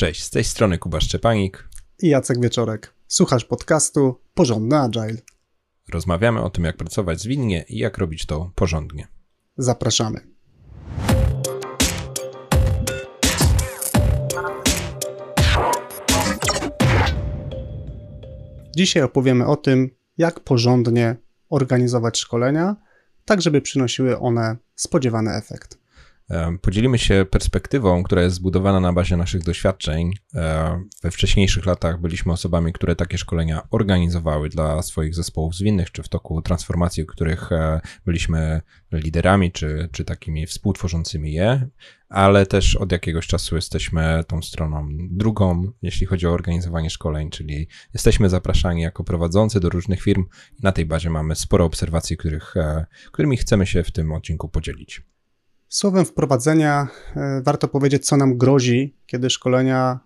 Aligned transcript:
Cześć, 0.00 0.22
z 0.22 0.30
tej 0.30 0.44
strony 0.44 0.78
Kuba 0.78 1.00
Szczepanik 1.00 1.68
i 2.02 2.08
Jacek 2.08 2.40
Wieczorek. 2.40 2.94
Słuchasz 3.08 3.44
podcastu 3.44 4.20
Porządny 4.34 4.76
Agile. 4.76 5.16
Rozmawiamy 5.92 6.42
o 6.42 6.50
tym, 6.50 6.64
jak 6.64 6.76
pracować 6.76 7.20
zwinnie 7.20 7.64
i 7.68 7.78
jak 7.78 7.98
robić 7.98 8.26
to 8.26 8.52
porządnie. 8.54 9.08
Zapraszamy. 9.56 10.20
Dzisiaj 18.76 19.02
opowiemy 19.02 19.46
o 19.46 19.56
tym, 19.56 19.90
jak 20.18 20.40
porządnie 20.40 21.16
organizować 21.48 22.18
szkolenia, 22.18 22.76
tak 23.24 23.42
żeby 23.42 23.60
przynosiły 23.60 24.18
one 24.18 24.56
spodziewany 24.74 25.30
efekt. 25.30 25.79
Podzielimy 26.60 26.98
się 26.98 27.26
perspektywą, 27.30 28.02
która 28.02 28.22
jest 28.22 28.36
zbudowana 28.36 28.80
na 28.80 28.92
bazie 28.92 29.16
naszych 29.16 29.42
doświadczeń. 29.42 30.12
We 31.02 31.10
wcześniejszych 31.10 31.66
latach 31.66 32.00
byliśmy 32.00 32.32
osobami, 32.32 32.72
które 32.72 32.96
takie 32.96 33.18
szkolenia 33.18 33.68
organizowały 33.70 34.48
dla 34.48 34.82
swoich 34.82 35.14
zespołów 35.14 35.54
zwinnych, 35.54 35.90
czy 35.92 36.02
w 36.02 36.08
toku 36.08 36.42
transformacji, 36.42 37.06
których 37.06 37.52
e, 37.52 37.80
byliśmy 38.06 38.60
liderami, 38.92 39.52
czy, 39.52 39.88
czy 39.92 40.04
takimi 40.04 40.46
współtworzącymi 40.46 41.32
je, 41.32 41.68
ale 42.08 42.46
też 42.46 42.76
od 42.76 42.92
jakiegoś 42.92 43.26
czasu 43.26 43.56
jesteśmy 43.56 44.24
tą 44.26 44.42
stroną 44.42 44.88
drugą, 44.92 45.72
jeśli 45.82 46.06
chodzi 46.06 46.26
o 46.26 46.32
organizowanie 46.32 46.90
szkoleń, 46.90 47.30
czyli 47.30 47.68
jesteśmy 47.94 48.28
zapraszani 48.28 48.82
jako 48.82 49.04
prowadzący 49.04 49.60
do 49.60 49.68
różnych 49.68 50.02
firm 50.02 50.24
na 50.62 50.72
tej 50.72 50.86
bazie 50.86 51.10
mamy 51.10 51.36
sporo 51.36 51.64
obserwacji, 51.64 52.16
których, 52.16 52.56
e, 52.56 52.86
którymi 53.12 53.36
chcemy 53.36 53.66
się 53.66 53.82
w 53.82 53.90
tym 53.90 54.12
odcinku 54.12 54.48
podzielić. 54.48 55.02
Słowem 55.70 56.04
wprowadzenia 56.04 56.88
e, 57.16 57.42
warto 57.42 57.68
powiedzieć, 57.68 58.06
co 58.06 58.16
nam 58.16 58.38
grozi, 58.38 58.96
kiedy 59.06 59.30
szkolenia 59.30 60.00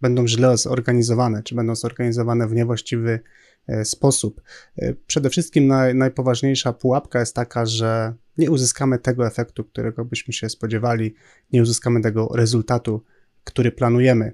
będą 0.00 0.28
źle 0.28 0.56
zorganizowane, 0.56 1.42
czy 1.42 1.54
będą 1.54 1.74
zorganizowane 1.74 2.48
w 2.48 2.54
niewłaściwy 2.54 3.20
e, 3.68 3.84
sposób. 3.84 4.42
E, 4.78 4.94
przede 5.06 5.30
wszystkim 5.30 5.66
naj, 5.66 5.94
najpoważniejsza 5.94 6.72
pułapka 6.72 7.20
jest 7.20 7.34
taka, 7.34 7.66
że 7.66 8.14
nie 8.38 8.50
uzyskamy 8.50 8.98
tego 8.98 9.26
efektu, 9.26 9.64
którego 9.64 10.04
byśmy 10.04 10.32
się 10.32 10.48
spodziewali, 10.48 11.14
nie 11.52 11.62
uzyskamy 11.62 12.00
tego 12.00 12.28
rezultatu, 12.34 13.04
który 13.44 13.72
planujemy. 13.72 14.32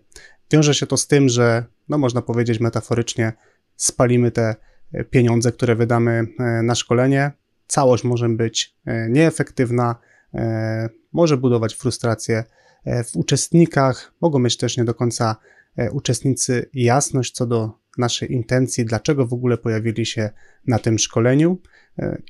Wiąże 0.52 0.74
się 0.74 0.86
to 0.86 0.96
z 0.96 1.06
tym, 1.06 1.28
że, 1.28 1.64
no 1.88 1.98
można 1.98 2.22
powiedzieć 2.22 2.60
metaforycznie, 2.60 3.32
spalimy 3.76 4.30
te 4.30 4.56
pieniądze, 5.10 5.52
które 5.52 5.76
wydamy 5.76 6.26
na 6.62 6.74
szkolenie. 6.74 7.32
Całość 7.66 8.04
może 8.04 8.28
być 8.28 8.76
nieefektywna, 9.08 9.96
może 11.12 11.36
budować 11.36 11.74
frustrację 11.74 12.44
e, 12.84 13.04
w 13.04 13.16
uczestnikach, 13.16 14.14
mogą 14.20 14.38
mieć 14.38 14.56
też 14.56 14.76
nie 14.76 14.84
do 14.84 14.94
końca 14.94 15.36
e, 15.76 15.90
uczestnicy 15.90 16.70
jasność 16.74 17.32
co 17.32 17.46
do 17.46 17.80
naszej 17.98 18.32
intencji, 18.32 18.84
dlaczego 18.84 19.26
w 19.26 19.32
ogóle 19.32 19.58
pojawili 19.58 20.06
się 20.06 20.30
na 20.66 20.78
tym 20.78 20.98
szkoleniu. 20.98 21.58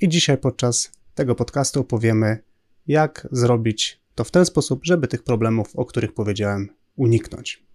I 0.00 0.08
dzisiaj 0.08 0.38
podczas 0.38 0.92
tego 1.14 1.34
podcastu 1.34 1.80
opowiemy, 1.80 2.38
jak 2.86 3.28
zrobić 3.32 4.02
to 4.14 4.24
w 4.24 4.30
ten 4.30 4.44
sposób, 4.44 4.80
żeby 4.84 5.08
tych 5.08 5.22
problemów, 5.22 5.76
o 5.76 5.84
których 5.84 6.14
powiedziałem, 6.14 6.68
uniknąć. 6.96 7.69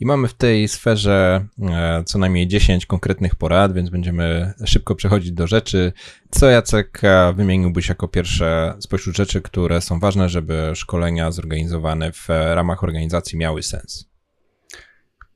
I 0.00 0.06
mamy 0.06 0.28
w 0.28 0.34
tej 0.34 0.68
sferze 0.68 1.46
e, 1.62 2.02
co 2.06 2.18
najmniej 2.18 2.48
10 2.48 2.86
konkretnych 2.86 3.34
porad, 3.34 3.74
więc 3.74 3.90
będziemy 3.90 4.52
szybko 4.64 4.94
przechodzić 4.94 5.32
do 5.32 5.46
rzeczy. 5.46 5.92
Co 6.30 6.50
Jacek 6.50 7.00
e, 7.02 7.32
wymieniłbyś 7.32 7.88
jako 7.88 8.08
pierwsze 8.08 8.74
spośród 8.80 9.16
rzeczy, 9.16 9.42
które 9.42 9.80
są 9.80 10.00
ważne, 10.00 10.28
żeby 10.28 10.70
szkolenia 10.74 11.30
zorganizowane 11.30 12.12
w 12.12 12.28
ramach 12.28 12.84
organizacji 12.84 13.38
miały 13.38 13.62
sens? 13.62 14.08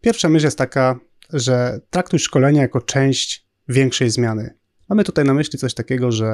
Pierwsza 0.00 0.28
myśl 0.28 0.46
jest 0.46 0.58
taka, 0.58 0.98
że 1.32 1.80
traktuj 1.90 2.18
szkolenia 2.18 2.62
jako 2.62 2.80
część 2.80 3.46
większej 3.68 4.10
zmiany. 4.10 4.54
Mamy 4.88 5.04
tutaj 5.04 5.24
na 5.24 5.34
myśli 5.34 5.58
coś 5.58 5.74
takiego, 5.74 6.12
że 6.12 6.26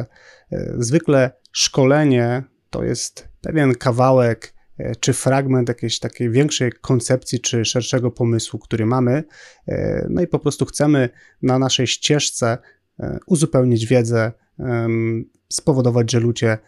e, 0.52 0.74
zwykle 0.78 1.30
szkolenie 1.52 2.42
to 2.70 2.84
jest 2.84 3.28
pewien 3.40 3.74
kawałek 3.74 4.57
E, 4.57 4.57
czy 5.00 5.12
fragment 5.12 5.68
jakiejś 5.68 5.98
takiej 5.98 6.30
większej 6.30 6.72
koncepcji, 6.72 7.40
czy 7.40 7.64
szerszego 7.64 8.10
pomysłu, 8.10 8.58
który 8.58 8.86
mamy. 8.86 9.24
E, 9.68 10.06
no 10.10 10.22
i 10.22 10.26
po 10.26 10.38
prostu 10.38 10.64
chcemy 10.64 11.08
na 11.42 11.58
naszej 11.58 11.86
ścieżce 11.86 12.58
e, 13.00 13.18
uzupełnić 13.26 13.86
wiedzę, 13.86 14.32
spowodować, 15.48 16.12
że 16.12 16.20
ludzie 16.20 16.58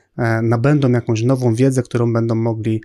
nabędą 0.43 0.91
jakąś 0.91 1.23
nową 1.23 1.55
wiedzę, 1.55 1.83
którą 1.83 2.13
będą 2.13 2.35
mogli 2.35 2.83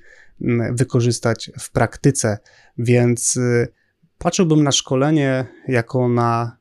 wykorzystać 0.72 1.52
w 1.60 1.72
praktyce. 1.72 2.38
Więc 2.78 3.40
patrzyłbym 4.18 4.64
na 4.64 4.72
szkolenie 4.72 5.46
jako 5.68 6.10
na 6.10 6.58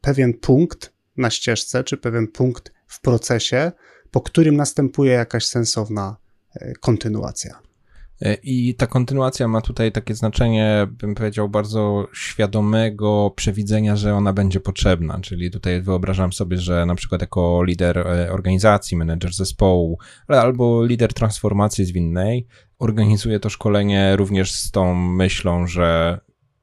pewien 0.00 0.34
punkt 0.34 0.92
na 1.16 1.30
ścieżce, 1.30 1.84
czy 1.84 1.96
pewien 1.96 2.28
punkt 2.28 2.72
w 2.86 3.00
procesie, 3.00 3.72
po 4.10 4.20
którym 4.20 4.56
następuje 4.56 5.12
jakaś 5.12 5.46
sensowna 5.46 6.16
kontynuacja. 6.80 7.71
E, 8.22 8.34
I 8.42 8.74
ta 8.74 8.86
kontynuacja 8.86 9.48
ma 9.48 9.60
tutaj 9.60 9.92
takie 9.92 10.14
znaczenie, 10.14 10.86
bym 10.90 11.14
powiedział, 11.14 11.48
bardzo 11.48 12.08
świadomego 12.14 13.32
przewidzenia, 13.36 13.96
że 13.96 14.14
ona 14.14 14.32
będzie 14.32 14.60
potrzebna. 14.60 15.20
Czyli 15.20 15.50
tutaj 15.50 15.82
wyobrażam 15.82 16.32
sobie, 16.32 16.58
że 16.58 16.86
na 16.86 16.94
przykład 16.94 17.20
jako 17.20 17.62
lider 17.62 17.98
e, 17.98 18.32
organizacji, 18.32 18.96
menedżer 18.96 19.32
zespołu, 19.32 19.98
albo 20.28 20.84
lider 20.84 21.14
transformacji 21.14 21.84
zwinnej, 21.84 22.46
organizuje 22.78 23.40
to 23.40 23.50
szkolenie 23.50 24.16
również 24.16 24.52
z 24.52 24.70
tą 24.70 24.94
myślą, 24.94 25.66
że 25.66 26.20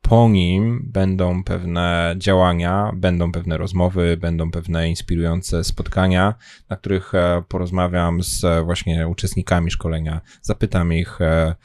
po 0.10 0.30
nim 0.30 0.82
będą 0.94 1.44
pewne 1.44 2.16
działania, 2.18 2.92
będą 2.96 3.32
pewne 3.32 3.58
rozmowy, 3.58 4.18
będą 4.18 4.52
pewne 4.52 4.90
inspirujące 4.90 5.64
spotkania, 5.64 6.34
na 6.70 6.78
których 6.78 7.16
e, 7.16 7.44
porozmawiam 7.48 8.24
z 8.24 8.44
e, 8.44 8.64
właśnie 8.64 9.08
uczestnikami 9.08 9.72
szkolenia, 9.72 10.22
zapytam 10.42 10.94
ich, 10.94 11.22
e, 11.22 11.56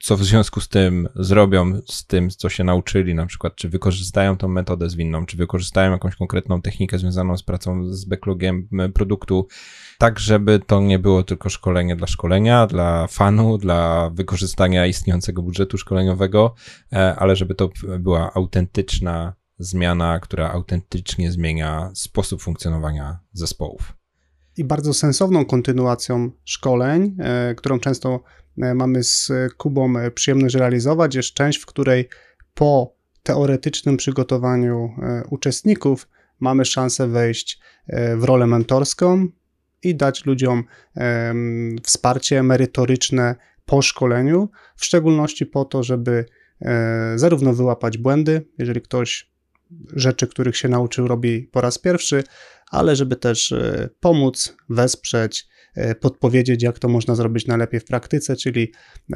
co 0.00 0.16
w 0.16 0.24
związku 0.24 0.60
z 0.60 0.68
tym 0.68 1.08
zrobią, 1.14 1.80
z 1.86 2.06
tym, 2.06 2.30
co 2.30 2.48
się 2.48 2.64
nauczyli, 2.64 3.14
na 3.14 3.26
przykład, 3.26 3.54
czy 3.54 3.68
wykorzystają 3.68 4.36
tą 4.36 4.48
metodę 4.48 4.90
zwinną, 4.90 5.26
czy 5.26 5.36
wykorzystają 5.36 5.92
jakąś 5.92 6.16
konkretną 6.16 6.62
technikę 6.62 6.98
związaną 6.98 7.36
z 7.36 7.42
pracą 7.42 7.84
z 7.92 8.04
backlogiem 8.04 8.68
produktu, 8.94 9.46
tak 9.98 10.18
żeby 10.18 10.60
to 10.66 10.80
nie 10.80 10.98
było 10.98 11.22
tylko 11.22 11.48
szkolenie 11.48 11.96
dla 11.96 12.06
szkolenia, 12.06 12.66
dla 12.66 13.06
fanu, 13.06 13.58
dla 13.58 14.10
wykorzystania 14.14 14.86
istniejącego 14.86 15.42
budżetu 15.42 15.78
szkoleniowego, 15.78 16.54
ale 17.16 17.36
żeby 17.36 17.54
to 17.54 17.70
była 17.98 18.34
autentyczna 18.34 19.34
zmiana, 19.58 20.20
która 20.20 20.52
autentycznie 20.52 21.32
zmienia 21.32 21.90
sposób 21.94 22.42
funkcjonowania 22.42 23.18
zespołów. 23.32 23.92
I 24.56 24.64
bardzo 24.64 24.94
sensowną 24.94 25.44
kontynuacją 25.44 26.30
szkoleń, 26.44 27.16
e, 27.18 27.54
którą 27.54 27.80
często 27.80 28.20
e, 28.58 28.74
mamy 28.74 29.04
z 29.04 29.32
Kubą 29.56 29.94
przyjemność 30.14 30.54
realizować, 30.54 31.14
jest 31.14 31.32
część, 31.32 31.58
w 31.58 31.66
której 31.66 32.08
po 32.54 32.94
teoretycznym 33.22 33.96
przygotowaniu 33.96 34.90
e, 35.02 35.22
uczestników 35.30 36.08
mamy 36.40 36.64
szansę 36.64 37.08
wejść 37.08 37.60
w 38.16 38.24
rolę 38.24 38.46
mentorską 38.46 39.28
i 39.82 39.94
dać 39.94 40.26
ludziom 40.26 40.64
wsparcie 41.82 42.42
merytoryczne 42.42 43.36
po 43.64 43.82
szkoleniu, 43.82 44.48
w 44.76 44.84
szczególności 44.84 45.46
po 45.46 45.64
to, 45.64 45.82
żeby 45.82 46.24
E, 46.62 47.12
zarówno 47.18 47.54
wyłapać 47.54 47.98
błędy, 47.98 48.46
jeżeli 48.58 48.80
ktoś 48.80 49.30
rzeczy, 49.92 50.26
których 50.26 50.56
się 50.56 50.68
nauczył, 50.68 51.08
robi 51.08 51.42
po 51.42 51.60
raz 51.60 51.78
pierwszy, 51.78 52.24
ale 52.70 52.96
żeby 52.96 53.16
też 53.16 53.52
e, 53.52 53.88
pomóc, 54.00 54.56
wesprzeć, 54.68 55.48
e, 55.74 55.94
podpowiedzieć, 55.94 56.62
jak 56.62 56.78
to 56.78 56.88
można 56.88 57.14
zrobić 57.14 57.46
najlepiej 57.46 57.80
w 57.80 57.84
praktyce, 57.84 58.36
czyli 58.36 58.72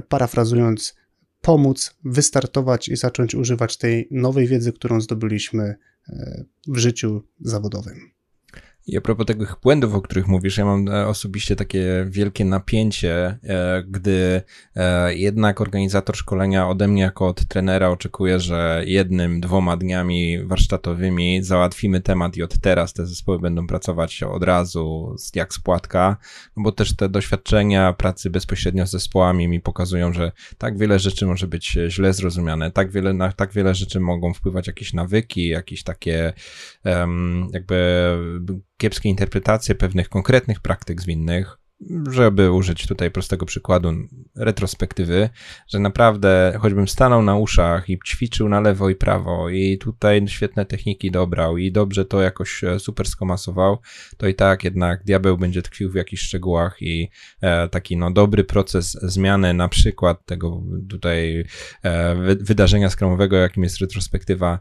parafrazując, 0.09 0.97
pomóc 1.41 1.97
wystartować 2.05 2.89
i 2.89 2.97
zacząć 2.97 3.34
używać 3.34 3.76
tej 3.76 4.09
nowej 4.11 4.47
wiedzy, 4.47 4.73
którą 4.73 5.00
zdobyliśmy 5.00 5.75
w 6.69 6.79
życiu 6.79 7.23
zawodowym. 7.41 8.11
I 8.87 8.96
a 8.96 9.00
propos 9.00 9.26
tych 9.26 9.56
błędów, 9.62 9.94
o 9.94 10.00
których 10.00 10.29
mówisz, 10.29 10.58
ja 10.58 10.64
mam 10.64 10.88
e, 10.88 11.06
osobiście 11.06 11.56
takie 11.56 12.06
wielkie 12.08 12.44
napięcie, 12.44 13.38
e, 13.44 13.82
gdy 13.88 14.43
e, 14.76 15.14
jednak 15.14 15.61
organizator 15.61 16.17
szkolenia 16.17 16.69
ode 16.69 16.88
mnie 16.88 17.02
jako 17.02 17.26
od 17.26 17.44
trenera 17.44 17.88
oczekuje, 17.88 18.40
że 18.40 18.82
jednym, 18.87 19.40
dwoma 19.40 19.76
dniami 19.76 20.44
warsztatowymi 20.44 21.43
załatwimy 21.43 22.00
temat 22.00 22.37
i 22.37 22.43
od 22.43 22.58
teraz 22.58 22.93
te 22.93 23.06
zespoły 23.06 23.38
będą 23.38 23.67
pracować 23.67 24.23
od 24.23 24.43
razu 24.43 25.17
jak 25.35 25.55
spłatka, 25.55 26.17
no 26.56 26.62
bo 26.62 26.73
też 26.73 26.96
te 26.96 27.08
doświadczenia 27.08 27.93
pracy 27.93 28.31
bezpośrednio 28.31 28.87
z 28.87 28.90
zespołami 28.90 29.49
mi 29.49 29.61
pokazują, 29.61 30.12
że 30.12 30.32
tak 30.58 30.78
wiele 30.78 30.99
rzeczy 30.99 31.26
może 31.26 31.46
być 31.46 31.78
źle 31.88 32.12
zrozumiane, 32.12 32.70
tak 32.70 32.90
wiele, 32.90 33.12
na 33.12 33.32
tak 33.32 33.52
wiele 33.52 33.75
rzeczy 33.75 34.00
mogą 34.00 34.35
wpływać 34.35 34.67
jakieś 34.67 34.93
nawyki, 34.93 35.49
jakieś 35.49 35.82
takie 35.82 36.32
um, 36.85 37.49
jakby 37.52 37.76
kiepskie 38.82 39.08
interpretacje 39.08 39.75
pewnych 39.75 40.08
konkretnych 40.08 40.61
praktyk 40.61 41.00
zwinnych, 41.00 41.58
żeby 42.11 42.52
użyć 42.52 42.87
tutaj 42.87 43.11
prostego 43.11 43.46
przykładu 43.46 43.93
retrospektywy, 44.37 45.29
że 45.69 45.79
naprawdę 45.79 46.58
choćbym 46.61 46.88
stanął 46.88 47.23
na 47.23 47.37
uszach 47.37 47.88
i 47.88 47.99
ćwiczył 48.06 48.49
na 48.49 48.61
lewo 48.61 48.90
i 48.90 48.94
prawo 48.94 49.49
i 49.49 49.79
tutaj 49.79 50.29
świetne 50.29 50.67
techniki 50.67 51.11
dobrał 51.11 51.58
i 51.58 51.73
dobrze 51.73 52.05
to 52.05 52.23
jakoś 52.23 52.64
e, 52.64 52.79
super 52.79 53.06
skomasował, 53.08 53.79
to 54.17 54.26
i 54.26 54.34
tak 54.34 54.64
jednak 54.64 55.05
diabeł 55.05 55.38
będzie 55.38 55.62
tkwił 55.62 55.90
w 55.90 55.94
jakichś 55.94 56.23
szczegółach 56.23 56.76
i 56.81 57.11
e, 57.40 57.69
taki 57.69 57.96
no 57.96 58.11
dobry 58.11 58.44
proces 58.44 58.99
zmiany 59.02 59.55
na 59.55 59.69
przykład 59.69 60.26
tego 60.26 60.62
tutaj 60.88 61.44
e, 61.82 62.14
wydarzenia 62.40 62.90
skramowego, 62.90 63.37
jakim 63.37 63.62
jest 63.62 63.81
retrospektywa, 63.81 64.58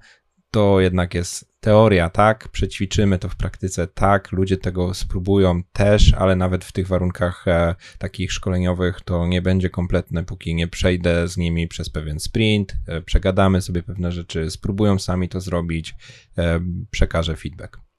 to 0.51 0.80
jednak 0.80 1.13
jest 1.13 1.51
teoria, 1.59 2.09
tak, 2.09 2.48
przećwiczymy 2.48 3.19
to 3.19 3.30
w 3.30 3.36
praktyce, 3.36 3.88
tak, 3.88 4.31
ludzie 4.31 4.57
tego 4.57 4.94
spróbują 4.94 5.63
też, 5.74 6.13
ale 6.13 6.36
nawet 6.36 6.65
w 6.65 6.71
tych 6.71 6.88
warunkach 6.88 7.48
e, 7.48 7.75
takich 7.98 8.31
szkoleniowych 8.31 9.01
to 9.01 9.27
nie 9.27 9.42
będzie 9.42 9.69
kompletne, 9.69 10.24
póki 10.24 10.56
nie 10.56 10.68
przejdę 10.68 11.27
z 11.27 11.38
nimi 11.38 11.68
przez 11.68 11.89
pewien 11.89 12.19
sprint, 12.19 12.74
e, 12.88 13.01
przegadamy 13.01 13.62
sobie 13.62 13.83
pewne 13.83 14.12
rzeczy, 14.12 14.51
spróbują 14.51 15.00
sami 15.00 15.30
to 15.30 15.39
zrobić, 15.42 15.95
e, 16.38 16.59
przekażę 16.92 17.36
feedback. 17.36 17.90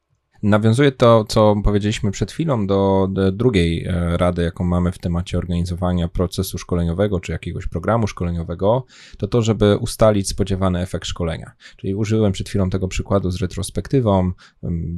Nawiązuje 0.42 0.92
to, 0.92 1.24
co 1.24 1.56
powiedzieliśmy 1.64 2.10
przed 2.10 2.32
chwilą, 2.32 2.66
do, 2.66 3.08
do, 3.10 3.32
drugiej 3.32 3.84
e, 3.84 4.16
rady, 4.16 4.42
jaką 4.42 4.64
mamy 4.64 4.92
w 4.92 4.98
temacie 4.98 5.38
organizowania 5.38 6.08
procesu 6.08 6.58
szkoleniowego 6.58 7.20
czy 7.20 7.32
jakiegoś 7.32 7.66
programu 7.66 8.06
szkoleniowego, 8.06 8.84
to 9.18 9.28
to, 9.28 9.42
żeby 9.42 9.76
ustalić 9.76 10.28
spodziewany 10.28 10.80
efekt 10.80 11.06
szkolenia. 11.06 11.52
Czyli 11.76 11.94
użyłem 11.94 12.32
przed 12.32 12.48
chwilą 12.48 12.70
tego 12.70 12.88
przykładu 12.88 13.30
z 13.30 13.42
retrospektywą. 13.42 14.32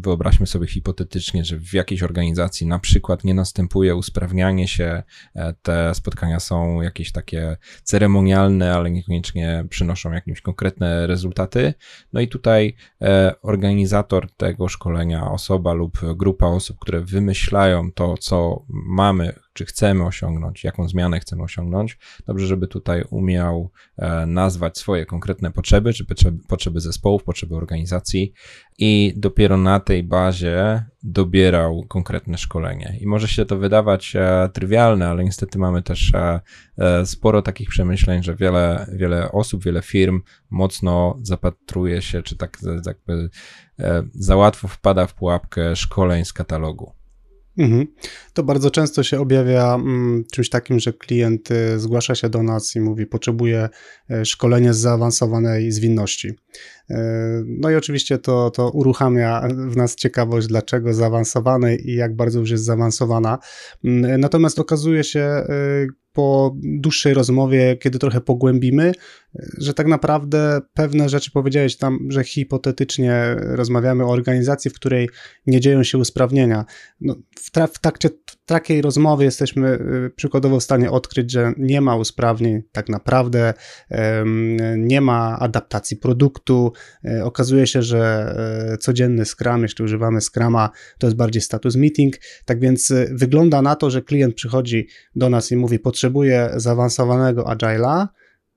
Wyobraźmy 0.00 0.46
sobie 0.46 0.66
hipotetycznie, 0.66 1.44
że 1.44 1.58
w 1.58 1.72
jakiejś 1.72 2.02
organizacji 2.02 2.66
na 2.66 2.78
przykład 2.78 3.24
nie 3.24 3.34
następuje 3.34 3.96
usprawnianie 3.96 4.68
się, 4.68 5.02
e, 5.34 5.54
te 5.62 5.94
spotkania 5.94 6.40
są 6.40 6.80
jakieś 6.80 7.12
takie 7.12 7.56
ceremonialne, 7.82 8.74
ale 8.74 8.90
niekoniecznie 8.90 9.64
przynoszą 9.68 10.12
jakieś 10.12 10.40
konkretne 10.40 11.06
rezultaty. 11.06 11.74
No 12.12 12.20
i 12.20 12.28
tutaj 12.28 12.76
e, 13.02 13.34
organizator 13.42 14.30
tego 14.30 14.68
szkolenia 14.68 15.33
osoba 15.34 15.72
lub 15.72 15.98
grupa 16.16 16.46
osób, 16.46 16.78
które 16.78 17.00
wymyślają 17.00 17.92
to, 17.92 18.16
co 18.16 18.64
mamy, 18.68 19.34
czy 19.52 19.64
chcemy 19.64 20.06
osiągnąć, 20.06 20.64
jaką 20.64 20.88
zmianę 20.88 21.20
chcemy 21.20 21.42
osiągnąć, 21.42 21.98
dobrze, 22.26 22.46
żeby 22.46 22.68
tutaj 22.68 23.04
umiał 23.10 23.70
e, 23.96 24.26
nazwać 24.26 24.78
swoje 24.78 25.06
konkretne 25.06 25.50
potrzeby, 25.50 25.92
czy 25.92 26.04
potrzeby 26.48 26.80
zespołów, 26.80 27.24
potrzeby 27.24 27.56
organizacji 27.56 28.32
i 28.78 29.14
dopiero 29.16 29.56
na 29.56 29.80
tej 29.80 30.02
bazie 30.02 30.84
dobierał 31.02 31.84
konkretne 31.88 32.38
szkolenie. 32.38 32.98
I 33.00 33.06
może 33.06 33.28
się 33.28 33.44
to 33.44 33.58
wydawać 33.58 34.16
e, 34.16 34.48
trywialne, 34.52 35.08
ale 35.08 35.24
niestety 35.24 35.58
mamy 35.58 35.82
też 35.82 36.12
e, 36.14 36.40
sporo 37.06 37.42
takich 37.42 37.68
przemyśleń, 37.68 38.22
że 38.22 38.34
wiele, 38.36 38.86
wiele 38.92 39.32
osób, 39.32 39.64
wiele 39.64 39.82
firm 39.82 40.20
mocno 40.50 41.18
zapatruje 41.22 42.02
się, 42.02 42.22
czy 42.22 42.36
tak 42.36 42.58
jakby 42.86 43.30
za 44.14 44.36
łatwo 44.36 44.68
wpada 44.68 45.06
w 45.06 45.14
pułapkę 45.14 45.76
szkoleń 45.76 46.24
z 46.24 46.32
katalogu. 46.32 46.92
Mhm. 47.58 47.86
To 48.32 48.42
bardzo 48.42 48.70
często 48.70 49.02
się 49.02 49.20
objawia 49.20 49.74
mm, 49.74 50.24
czymś 50.32 50.48
takim, 50.48 50.80
że 50.80 50.92
klient 50.92 51.50
y, 51.50 51.78
zgłasza 51.78 52.14
się 52.14 52.28
do 52.28 52.42
nas 52.42 52.76
i 52.76 52.80
mówi, 52.80 53.06
potrzebuje 53.06 53.68
e, 54.10 54.24
szkolenia 54.24 54.72
z 54.72 54.78
zaawansowanej 54.78 55.72
zwinności. 55.72 56.32
E, 56.90 56.96
no 57.46 57.70
i 57.70 57.74
oczywiście 57.76 58.18
to, 58.18 58.50
to 58.50 58.70
uruchamia 58.70 59.48
w 59.68 59.76
nas 59.76 59.94
ciekawość, 59.94 60.46
dlaczego 60.46 60.94
zaawansowanej 60.94 61.90
i 61.90 61.94
jak 61.94 62.16
bardzo 62.16 62.40
już 62.40 62.50
jest 62.50 62.64
zaawansowana. 62.64 63.38
Mm, 63.84 64.20
natomiast 64.20 64.58
okazuje 64.58 65.04
się 65.04 65.20
e, 65.20 65.46
po 66.14 66.56
dłuższej 66.62 67.14
rozmowie, 67.14 67.76
kiedy 67.76 67.98
trochę 67.98 68.20
pogłębimy, 68.20 68.92
że 69.58 69.74
tak 69.74 69.86
naprawdę 69.86 70.60
pewne 70.74 71.08
rzeczy 71.08 71.30
powiedziałeś 71.30 71.76
tam, 71.76 71.98
że 72.08 72.24
hipotetycznie 72.24 73.36
rozmawiamy 73.38 74.04
o 74.04 74.10
organizacji, 74.10 74.70
w 74.70 74.74
której 74.74 75.08
nie 75.46 75.60
dzieją 75.60 75.82
się 75.82 75.98
usprawnienia. 75.98 76.64
No, 77.00 77.16
w, 77.38 77.50
tra 77.50 77.66
w 77.66 77.78
trakcie 77.78 78.10
takiej 78.46 78.82
rozmowy 78.82 79.24
jesteśmy 79.24 79.68
y, 80.06 80.10
przykładowo 80.16 80.60
w 80.60 80.62
stanie 80.62 80.90
odkryć, 80.90 81.30
że 81.30 81.52
nie 81.56 81.80
ma 81.80 81.96
usprawnień 81.96 82.62
tak 82.72 82.88
naprawdę, 82.88 83.54
nie 84.76 85.00
ma 85.00 85.38
adaptacji 85.38 85.96
produktu. 85.96 86.72
E, 87.04 87.24
okazuje 87.24 87.66
się, 87.66 87.82
że 87.82 88.34
e, 88.72 88.78
codzienny 88.78 89.24
Scrum, 89.24 89.62
jeśli 89.62 89.84
używamy 89.84 90.20
Scrama, 90.20 90.70
to 90.98 91.06
jest 91.06 91.16
bardziej 91.16 91.42
status 91.42 91.76
meeting. 91.76 92.14
Tak 92.44 92.60
więc 92.60 92.90
y, 92.90 93.10
wygląda 93.12 93.62
na 93.62 93.76
to, 93.76 93.90
że 93.90 94.02
klient 94.02 94.34
przychodzi 94.34 94.88
do 95.16 95.30
nas 95.30 95.52
i 95.52 95.56
mówi, 95.56 95.78
potrzebuje 96.04 96.50
zaawansowanego 96.56 97.42
agile'a, 97.42 98.08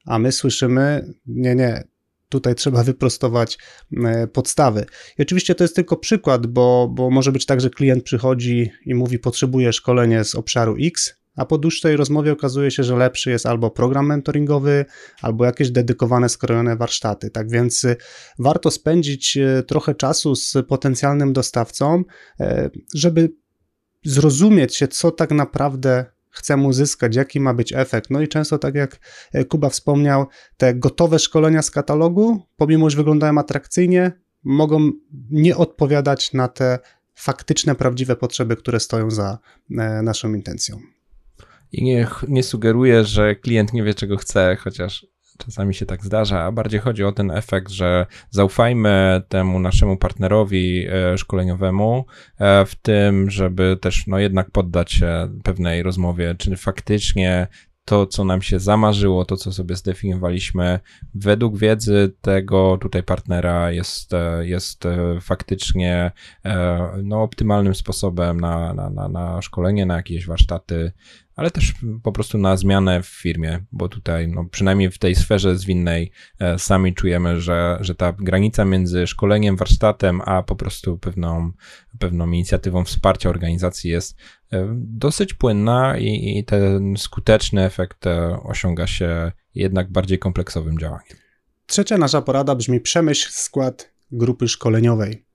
a 0.05 0.19
my 0.19 0.31
słyszymy, 0.31 1.13
nie, 1.25 1.55
nie, 1.55 1.83
tutaj 2.29 2.55
trzeba 2.55 2.83
wyprostować 2.91 3.57
e, 4.05 4.27
podstawy. 4.27 4.85
I 5.17 5.21
oczywiście 5.21 5.55
to 5.55 5.63
jest 5.63 5.75
tylko 5.75 5.97
przykład, 5.97 6.47
bo, 6.47 6.89
bo 6.93 7.09
może 7.09 7.31
być 7.31 7.45
tak, 7.45 7.61
że 7.61 7.69
klient 7.69 8.03
przychodzi 8.03 8.71
i 8.85 8.95
mówi, 8.95 9.19
potrzebuje 9.19 9.73
szkolenie 9.73 10.23
z 10.23 10.35
obszaru 10.35 10.75
X, 10.81 11.13
a 11.35 11.45
po 11.45 11.57
dłuższej 11.57 11.97
rozmowie 11.97 12.31
okazuje 12.31 12.71
się, 12.71 12.83
że 12.83 12.95
lepszy 12.95 13.29
jest 13.29 13.45
albo 13.45 13.71
program 13.71 14.05
mentoringowy, 14.05 14.85
albo 15.21 15.45
jakieś 15.45 15.71
dedykowane, 15.71 16.29
skrojone 16.29 16.75
warsztaty. 16.75 17.29
Tak 17.29 17.49
więc 17.49 17.83
y, 17.83 17.95
warto 18.39 18.71
spędzić 18.71 19.37
y, 19.37 19.63
trochę 19.67 19.95
czasu 19.95 20.35
z 20.35 20.53
potencjalnym 20.67 21.33
dostawcą, 21.33 22.03
e, 22.39 22.69
żeby 22.93 23.29
zrozumieć 24.05 24.75
się, 24.75 24.87
co 24.87 25.11
tak 25.11 25.31
naprawdę 25.31 26.16
chcemy 26.37 26.67
uzyskać, 26.67 27.15
jaki 27.15 27.39
ma 27.39 27.53
być 27.53 27.73
efekt. 27.73 28.09
No 28.09 28.21
i 28.21 28.27
często, 28.27 28.57
tak 28.57 28.75
jak 28.75 28.99
e, 29.33 29.45
Kuba 29.45 29.69
wspomniał, 29.69 30.25
te 30.57 30.73
gotowe 30.73 31.19
szkolenia 31.19 31.61
z 31.61 31.71
katalogu, 31.71 32.47
pomimo 32.55 32.89
że 32.89 32.97
wyglądają 32.97 33.37
atrakcyjnie, 33.37 34.11
mogą 34.43 34.91
nie 35.31 35.57
odpowiadać 35.57 36.33
na 36.33 36.47
te 36.47 36.79
faktyczne, 37.15 37.75
prawdziwe 37.75 38.15
potrzeby, 38.15 38.55
które 38.55 38.79
stoją 38.79 39.11
za 39.11 39.37
e, 39.77 40.01
naszą 40.01 40.33
intencją. 40.33 40.79
I 41.71 41.83
nie, 41.83 42.07
nie 42.27 42.43
sugeruję, 42.43 43.03
że 43.03 43.35
klient 43.35 43.73
nie 43.73 43.83
wie, 43.83 43.93
czego 43.93 44.17
chce, 44.17 44.57
chociaż 44.59 45.05
czasami 45.37 45.73
się 45.73 45.85
tak 45.85 46.05
zdarza, 46.05 46.43
a 46.43 46.51
bardziej 46.51 46.79
chodzi 46.79 47.03
o 47.03 47.11
ten 47.11 47.31
efekt, 47.31 47.71
że 47.71 48.05
zaufajmy 48.29 49.21
temu 49.29 49.59
naszemu 49.59 49.97
partnerowi 49.97 50.87
e, 50.87 51.17
szkoleniowemu 51.17 52.05
e, 52.39 52.65
w 52.65 52.75
tym, 52.75 53.29
żeby 53.29 53.77
też 53.81 54.07
no 54.07 54.19
jednak 54.19 54.51
poddać 54.51 54.91
się 54.91 55.29
pewnej 55.43 55.83
rozmowie, 55.83 56.35
czy 56.37 56.57
faktycznie 56.57 57.47
to, 57.87 58.05
co 58.05 58.23
nam 58.23 58.41
się 58.41 58.59
zamarzyło, 58.59 59.25
to, 59.25 59.37
co 59.37 59.51
sobie 59.53 59.75
zdefiniowaliśmy, 59.75 60.79
według 61.15 61.57
wiedzy 61.57 62.13
tego 62.21 62.77
tutaj 62.81 63.03
partnera 63.03 63.71
jest, 63.71 64.13
e, 64.13 64.47
jest 64.47 64.83
faktycznie 65.21 66.11
no, 67.03 67.23
optymalnym 67.23 67.75
sposobem 67.75 68.39
na, 68.39 68.73
na, 68.73 68.89
na, 68.89 69.09
na 69.09 69.41
szkolenie, 69.41 69.85
na 69.85 69.95
jakieś 69.95 70.27
warsztaty, 70.27 70.91
ale 71.37 71.51
też 71.51 71.73
po 72.03 72.11
prostu 72.11 72.37
na 72.37 72.57
zmianę 72.57 73.03
w 73.03 73.07
firmie, 73.07 73.63
bo 73.71 73.89
tutaj, 73.89 74.27
no, 74.27 74.45
przynajmniej 74.45 74.91
w 74.91 74.97
tej 74.97 75.15
sferze 75.15 75.57
zwinnej, 75.57 76.11
e, 76.39 76.59
sami 76.59 76.93
czujemy, 76.93 77.41
że, 77.41 77.77
że 77.81 77.95
ta 77.95 78.13
granica 78.13 78.65
między 78.65 79.07
szkoleniem, 79.07 79.55
warsztatem, 79.55 80.21
a 80.25 80.43
po 80.43 80.55
prostu 80.55 80.97
pewną, 80.97 81.51
pewną 81.99 82.27
inicjatywą 82.27 82.83
wsparcia 82.83 83.29
organizacji 83.29 83.91
jest 83.91 84.17
e, 84.17 84.21
dosyć 84.75 85.33
płynna 85.33 85.97
i, 85.97 86.37
i 86.37 86.45
ten 86.45 86.97
skuteczny 86.97 87.63
efekt 87.65 88.07
e, 88.07 88.39
osiąga 88.43 88.87
się 88.87 89.31
jednak 89.55 89.91
bardziej 89.91 90.19
kompleksowym 90.19 90.79
działaniem. 90.79 91.17
Trzecia 91.65 91.97
nasza 91.97 92.21
porada 92.21 92.55
brzmi: 92.55 92.81
przemyśl 92.81 93.29
skład 93.31 93.91
grupy 94.11 94.47
szkoleniowej. 94.47 95.25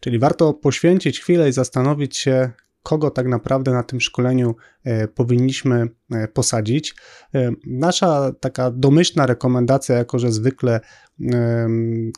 Czyli 0.00 0.18
warto 0.18 0.54
poświęcić 0.54 1.20
chwilę 1.20 1.48
i 1.48 1.52
zastanowić 1.52 2.16
się, 2.16 2.50
kogo 2.82 3.10
tak 3.10 3.26
naprawdę 3.28 3.72
na 3.72 3.82
tym 3.82 4.00
szkoleniu 4.00 4.54
e, 4.84 5.08
powinniśmy 5.08 5.88
e, 6.10 6.28
posadzić. 6.28 6.94
E, 7.34 7.50
nasza 7.66 8.32
taka 8.40 8.70
domyślna 8.70 9.26
rekomendacja, 9.26 9.96
jako 9.96 10.18
że 10.18 10.32
zwykle 10.32 10.80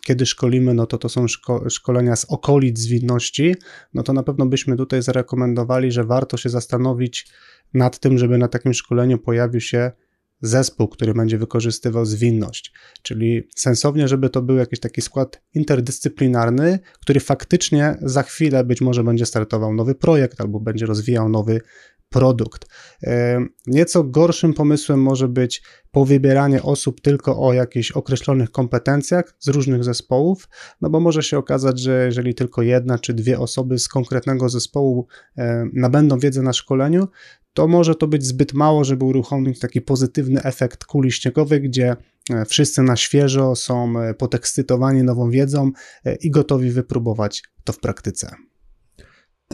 kiedy 0.07 0.27
szkolimy, 0.27 0.75
no 0.75 0.87
to 0.87 0.99
to 0.99 1.09
są 1.09 1.29
szko 1.29 1.71
szkolenia 1.71 2.17
z 2.17 2.25
okolic 2.25 2.79
zwinności, 2.79 3.55
no 3.95 4.03
to 4.03 4.13
na 4.13 4.23
pewno 4.23 4.47
byśmy 4.47 4.77
tutaj 4.77 5.03
zarekomendowali, 5.03 5.93
że 5.93 6.05
warto 6.05 6.37
się 6.37 6.49
zastanowić 6.49 7.33
nad 7.75 7.99
tym, 7.99 8.19
żeby 8.19 8.39
na 8.39 8.49
takim 8.49 8.75
szkoleniu 8.75 9.19
pojawił 9.19 9.61
się 9.61 9.93
zespół, 10.45 10.89
który 10.89 11.15
będzie 11.15 11.39
wykorzystywał 11.39 12.05
zwinność. 12.05 12.73
Czyli 13.03 13.49
sensownie, 13.57 14.09
żeby 14.09 14.31
to 14.31 14.43
był 14.43 14.57
jakiś 14.57 14.81
taki 14.81 15.03
skład 15.03 15.43
interdyscyplinarny, 15.55 16.79
który 17.01 17.21
faktycznie 17.21 17.97
za 18.03 18.23
chwilę 18.23 18.65
być 18.65 18.81
może 18.81 19.05
będzie 19.05 19.27
startował 19.27 19.75
nowy 19.75 19.95
projekt 19.95 20.41
albo 20.41 20.61
będzie 20.61 20.87
rozwijał 20.87 21.29
nowy 21.29 21.61
produkt. 22.15 22.67
E, 23.03 23.41
nieco 23.67 24.05
gorszym 24.05 24.55
pomysłem 24.55 25.03
może 25.03 25.29
być 25.29 25.63
powybieranie 25.91 26.63
osób 26.63 27.01
tylko 27.01 27.39
o 27.39 27.53
jakichś 27.53 27.91
określonych 27.91 28.51
kompetencjach 28.51 29.37
z 29.39 29.49
różnych 29.49 29.85
zespołów, 29.85 30.49
no 30.81 30.91
bo 30.91 31.01
może 31.01 31.23
się 31.23 31.39
okazać, 31.39 31.81
że 31.81 32.05
jeżeli 32.07 32.35
tylko 32.35 32.63
jedna 32.63 32.99
czy 32.99 33.15
dwie 33.15 33.39
osoby 33.39 33.79
z 33.79 33.89
konkretnego 33.89 34.49
zespołu 34.49 35.07
e, 35.39 35.67
nabędą 35.73 36.19
wiedzę 36.19 36.43
na 36.43 36.53
szkoleniu, 36.53 37.09
to 37.55 37.69
może 37.69 37.95
to 37.95 38.07
być 38.07 38.27
zbyt 38.27 38.53
mało, 38.53 38.85
żeby 38.85 39.05
uruchomić 39.05 39.59
taki 39.59 39.81
pozytywny 39.81 40.43
efekt 40.43 40.85
kuli 40.85 41.13
śniegowej, 41.13 41.63
gdzie 41.63 41.97
e, 42.31 42.45
wszyscy 42.45 42.83
na 42.83 42.97
świeżo 42.97 43.57
są 43.57 44.01
e, 44.01 44.15
podekscytowani 44.15 45.03
nową 45.03 45.31
wiedzą 45.31 45.71
e, 46.05 46.15
i 46.15 46.31
gotowi 46.31 46.71
wypróbować 46.71 47.43
to 47.65 47.73
w 47.73 47.79
praktyce. 47.79 48.37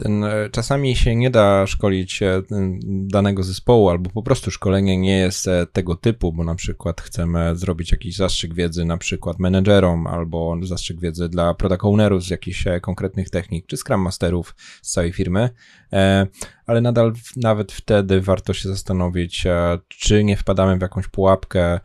Ten, 0.03 0.23
e, 0.23 0.49
czasami 0.49 0.95
się 0.95 1.15
nie 1.15 1.29
da 1.29 1.67
szkolić 1.67 2.23
e, 2.23 2.41
danego 2.87 3.43
zespołu, 3.43 3.89
albo 3.89 4.09
po 4.09 4.23
prostu 4.23 4.51
szkolenie 4.51 4.97
nie 4.97 5.17
jest 5.17 5.47
e, 5.47 5.65
tego 5.65 5.95
typu, 5.95 6.33
bo 6.33 6.43
na 6.43 6.55
przykład 6.55 7.01
chcemy 7.01 7.55
zrobić 7.55 7.91
jakiś 7.91 8.15
zastrzyk 8.15 8.53
wiedzy 8.53 8.85
na 8.85 8.97
przykład 8.97 9.39
menedżerom, 9.39 10.07
albo 10.07 10.55
zastrzyk 10.63 10.99
wiedzy 10.99 11.29
dla 11.29 11.53
product 11.53 11.83
ownerów 11.83 12.23
z 12.23 12.29
jakichś 12.29 12.65
konkretnych 12.81 13.29
technik, 13.29 13.65
czy 13.67 13.77
scrum 13.77 14.01
masterów 14.01 14.55
z 14.81 14.91
całej 14.91 15.13
firmy, 15.13 15.49
ale 16.65 16.81
nadal 16.81 17.13
nawet 17.35 17.71
wtedy 17.71 18.21
warto 18.21 18.53
się 18.53 18.69
zastanowić, 18.69 19.43
czy 19.87 20.23
nie 20.23 20.37
wpadamy 20.37 20.77
w 20.77 20.81
jakąś 20.81 21.07
pułapkę. 21.07 21.79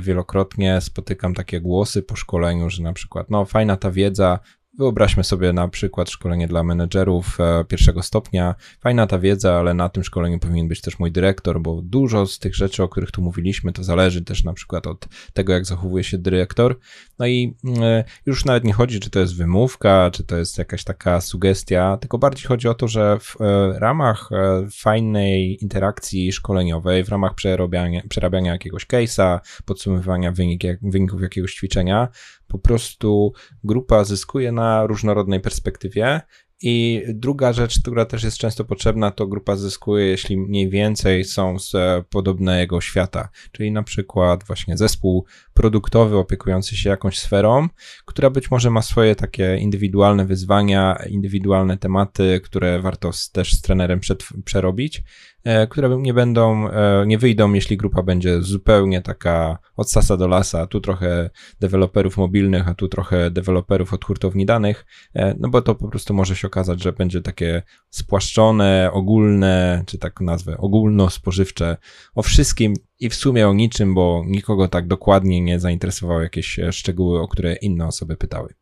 Wielokrotnie 0.00 0.80
spotykam 0.80 1.34
takie 1.34 1.60
głosy 1.60 2.02
po 2.02 2.16
szkoleniu, 2.16 2.70
że 2.70 2.82
na 2.82 2.92
przykład, 2.92 3.30
no 3.30 3.44
fajna 3.44 3.76
ta 3.76 3.90
wiedza, 3.90 4.38
Wyobraźmy 4.78 5.24
sobie 5.24 5.52
na 5.52 5.68
przykład 5.68 6.10
szkolenie 6.10 6.48
dla 6.48 6.62
menedżerów 6.62 7.40
e, 7.40 7.64
pierwszego 7.64 8.02
stopnia. 8.02 8.54
Fajna 8.80 9.06
ta 9.06 9.18
wiedza, 9.18 9.58
ale 9.58 9.74
na 9.74 9.88
tym 9.88 10.04
szkoleniu 10.04 10.38
powinien 10.38 10.68
być 10.68 10.80
też 10.80 10.98
mój 10.98 11.12
dyrektor, 11.12 11.60
bo 11.60 11.82
dużo 11.82 12.26
z 12.26 12.38
tych 12.38 12.54
rzeczy, 12.54 12.82
o 12.82 12.88
których 12.88 13.10
tu 13.10 13.22
mówiliśmy, 13.22 13.72
to 13.72 13.84
zależy 13.84 14.24
też 14.24 14.44
na 14.44 14.52
przykład 14.52 14.86
od 14.86 15.08
tego, 15.32 15.52
jak 15.52 15.64
zachowuje 15.64 16.04
się 16.04 16.18
dyrektor. 16.18 16.78
No 17.18 17.26
i 17.26 17.56
e, 17.80 18.04
już 18.26 18.44
nawet 18.44 18.64
nie 18.64 18.72
chodzi, 18.72 19.00
czy 19.00 19.10
to 19.10 19.20
jest 19.20 19.36
wymówka, 19.36 20.10
czy 20.12 20.24
to 20.24 20.36
jest 20.36 20.58
jakaś 20.58 20.84
taka 20.84 21.20
sugestia, 21.20 21.96
tylko 22.00 22.18
bardziej 22.18 22.46
chodzi 22.46 22.68
o 22.68 22.74
to, 22.74 22.88
że 22.88 23.18
w 23.20 23.40
e, 23.40 23.78
ramach 23.78 24.30
fajnej 24.76 25.62
interakcji 25.62 26.32
szkoleniowej, 26.32 27.04
w 27.04 27.08
ramach 27.08 27.34
przerabiania, 27.34 28.02
przerabiania 28.08 28.52
jakiegoś 28.52 28.86
case'a, 28.86 29.40
podsumowywania 29.64 30.32
wynik, 30.32 30.62
wyników 30.82 31.22
jakiegoś 31.22 31.54
ćwiczenia, 31.54 32.08
po 32.52 32.58
prostu 32.58 33.32
grupa 33.64 34.04
zyskuje 34.04 34.52
na 34.52 34.86
różnorodnej 34.86 35.40
perspektywie. 35.40 36.20
I 36.64 37.02
druga 37.08 37.52
rzecz, 37.52 37.80
która 37.80 38.04
też 38.04 38.22
jest 38.24 38.36
często 38.36 38.64
potrzebna, 38.64 39.10
to 39.10 39.26
grupa 39.26 39.56
zyskuje, 39.56 40.06
jeśli 40.06 40.36
mniej 40.36 40.70
więcej 40.70 41.24
są 41.24 41.58
z 41.58 41.74
podobnego 42.06 42.80
świata. 42.80 43.28
Czyli 43.52 43.72
na 43.72 43.82
przykład 43.82 44.44
właśnie 44.44 44.76
zespół 44.76 45.26
produktowy 45.54 46.16
opiekujący 46.16 46.76
się 46.76 46.90
jakąś 46.90 47.18
sferą, 47.18 47.68
która 48.04 48.30
być 48.30 48.50
może 48.50 48.70
ma 48.70 48.82
swoje 48.82 49.16
takie 49.16 49.56
indywidualne 49.56 50.26
wyzwania, 50.26 50.98
indywidualne 51.08 51.78
tematy, 51.78 52.40
które 52.44 52.80
warto 52.80 53.10
też 53.32 53.52
z 53.52 53.60
trenerem 53.60 54.00
przerobić. 54.44 55.02
E, 55.44 55.66
które 55.66 55.96
nie 56.00 56.14
będą, 56.14 56.68
e, 56.68 57.04
nie 57.06 57.18
wyjdą, 57.18 57.52
jeśli 57.52 57.76
grupa 57.76 58.02
będzie 58.02 58.42
zupełnie 58.42 59.02
taka 59.02 59.58
od 59.76 59.90
sasa 59.90 60.16
do 60.16 60.28
lasa, 60.28 60.66
tu 60.66 60.80
trochę 60.80 61.30
deweloperów 61.60 62.16
mobilnych, 62.16 62.68
a 62.68 62.74
tu 62.74 62.88
trochę 62.88 63.30
deweloperów 63.30 63.94
od 63.94 64.04
hurtowni 64.04 64.46
danych, 64.46 64.86
e, 65.14 65.34
no 65.40 65.48
bo 65.48 65.62
to 65.62 65.74
po 65.74 65.88
prostu 65.88 66.14
może 66.14 66.36
się 66.36 66.46
okazać, 66.46 66.82
że 66.82 66.92
będzie 66.92 67.22
takie 67.22 67.62
spłaszczone, 67.90 68.90
ogólne, 68.92 69.82
czy 69.86 69.98
tak 69.98 70.20
nazwę, 70.20 70.56
ogólno-spożywcze 70.58 71.76
o 72.14 72.22
wszystkim 72.22 72.74
i 73.00 73.08
w 73.08 73.14
sumie 73.14 73.48
o 73.48 73.52
niczym, 73.52 73.94
bo 73.94 74.24
nikogo 74.26 74.68
tak 74.68 74.86
dokładnie 74.86 75.40
nie 75.40 75.60
zainteresowały 75.60 76.22
jakieś 76.22 76.60
szczegóły, 76.70 77.20
o 77.20 77.28
które 77.28 77.54
inne 77.54 77.86
osoby 77.86 78.16
pytały. 78.16 78.54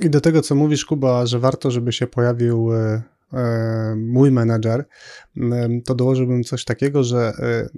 I 0.00 0.10
do 0.10 0.20
tego, 0.20 0.42
co 0.42 0.54
mówisz, 0.54 0.84
Kuba, 0.84 1.26
że 1.26 1.38
warto, 1.38 1.70
żeby 1.70 1.92
się 1.92 2.06
pojawił 2.06 2.70
mój 3.96 4.30
menedżer, 4.30 4.84
to 5.86 5.94
dołożyłbym 5.94 6.44
coś 6.44 6.64
takiego, 6.64 7.04
że 7.04 7.32
e, 7.38 7.68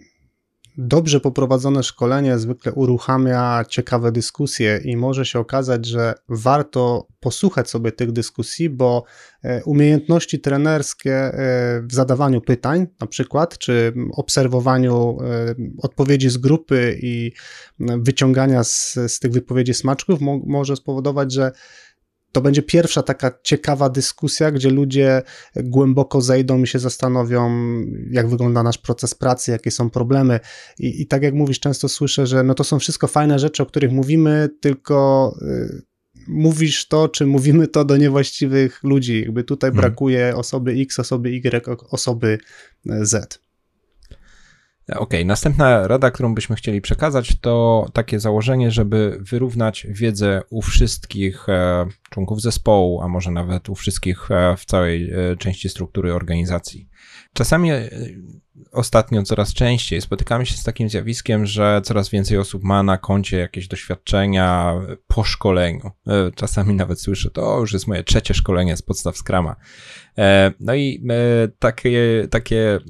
dobrze 0.78 1.20
poprowadzone 1.20 1.82
szkolenie 1.82 2.38
zwykle 2.38 2.72
uruchamia 2.72 3.64
ciekawe 3.68 4.12
dyskusje 4.12 4.80
i 4.84 4.96
może 4.96 5.24
się 5.24 5.38
okazać, 5.38 5.86
że 5.86 6.14
warto 6.28 7.06
posłuchać 7.20 7.70
sobie 7.70 7.92
tych 7.92 8.12
dyskusji, 8.12 8.70
bo 8.70 9.04
e, 9.42 9.64
umiejętności 9.64 10.40
trenerskie 10.40 11.32
w 11.82 11.94
zadawaniu 11.94 12.40
pytań, 12.40 12.86
na 13.00 13.06
przykład, 13.06 13.58
czy 13.58 13.92
obserwowaniu 14.12 15.18
odpowiedzi 15.82 16.30
z 16.30 16.36
grupy 16.36 16.98
i 17.02 17.32
wyciągania 17.78 18.64
z, 18.64 18.98
z 19.06 19.18
tych 19.18 19.32
wypowiedzi 19.32 19.74
smaczków 19.74 20.20
mo 20.20 20.40
może 20.46 20.76
spowodować, 20.76 21.32
że 21.32 21.52
to 22.36 22.40
będzie 22.40 22.62
pierwsza 22.62 23.02
taka 23.02 23.32
ciekawa 23.42 23.88
dyskusja, 23.88 24.50
gdzie 24.50 24.70
ludzie 24.70 25.22
głęboko 25.56 26.20
zejdą 26.20 26.62
i 26.62 26.66
się 26.66 26.78
zastanowią, 26.78 27.50
jak 28.10 28.28
wygląda 28.28 28.62
nasz 28.62 28.78
proces 28.78 29.14
pracy, 29.14 29.50
jakie 29.50 29.70
są 29.70 29.90
problemy. 29.90 30.40
I, 30.78 31.02
i 31.02 31.06
tak 31.06 31.22
jak 31.22 31.34
mówisz, 31.34 31.60
często 31.60 31.88
słyszę, 31.88 32.26
że 32.26 32.42
no 32.42 32.54
to 32.54 32.64
są 32.64 32.78
wszystko 32.78 33.06
fajne 33.06 33.38
rzeczy, 33.38 33.62
o 33.62 33.66
których 33.66 33.92
mówimy, 33.92 34.48
tylko. 34.60 35.36
Y, 35.42 35.82
mówisz 36.28 36.88
to, 36.88 37.08
czy 37.08 37.26
mówimy 37.26 37.68
to 37.68 37.84
do 37.84 37.96
niewłaściwych 37.96 38.84
ludzi. 38.84 39.20
Jakby 39.20 39.44
tutaj 39.44 39.70
hmm. 39.70 39.80
brakuje 39.80 40.36
osoby 40.36 40.72
X, 40.72 40.98
osoby 40.98 41.30
Y, 41.30 41.80
osoby 41.90 42.38
Z. 43.02 43.45
Okay, 44.94 45.24
następna 45.24 45.88
rada, 45.88 46.10
którą 46.10 46.34
byśmy 46.34 46.56
chcieli 46.56 46.80
przekazać, 46.80 47.40
to 47.40 47.86
takie 47.92 48.20
założenie, 48.20 48.70
żeby 48.70 49.18
wyrównać 49.20 49.86
wiedzę 49.90 50.42
u 50.50 50.62
wszystkich 50.62 51.48
e, 51.48 51.86
członków 52.10 52.42
zespołu, 52.42 53.00
a 53.02 53.08
może 53.08 53.30
nawet 53.30 53.68
u 53.68 53.74
wszystkich 53.74 54.30
e, 54.30 54.56
w 54.56 54.64
całej 54.64 55.10
e, 55.10 55.36
części 55.36 55.68
struktury 55.68 56.14
organizacji. 56.14 56.88
Czasami 57.32 57.70
ostatnio 58.72 59.22
coraz 59.22 59.54
częściej 59.54 60.00
spotykamy 60.00 60.46
się 60.46 60.56
z 60.56 60.62
takim 60.62 60.88
zjawiskiem, 60.88 61.46
że 61.46 61.80
coraz 61.84 62.08
więcej 62.08 62.38
osób 62.38 62.62
ma 62.62 62.82
na 62.82 62.98
koncie 62.98 63.38
jakieś 63.38 63.68
doświadczenia 63.68 64.74
po 65.06 65.24
szkoleniu. 65.24 65.90
Czasami 66.34 66.74
nawet 66.74 67.00
słyszę, 67.00 67.30
to 67.30 67.60
już 67.60 67.72
jest 67.72 67.86
moje 67.86 68.04
trzecie 68.04 68.34
szkolenie 68.34 68.76
z 68.76 68.82
podstaw 68.82 69.16
Scrama. 69.16 69.56
No 70.60 70.74
i 70.74 71.06
takie, 71.58 72.28
takie 72.30 72.80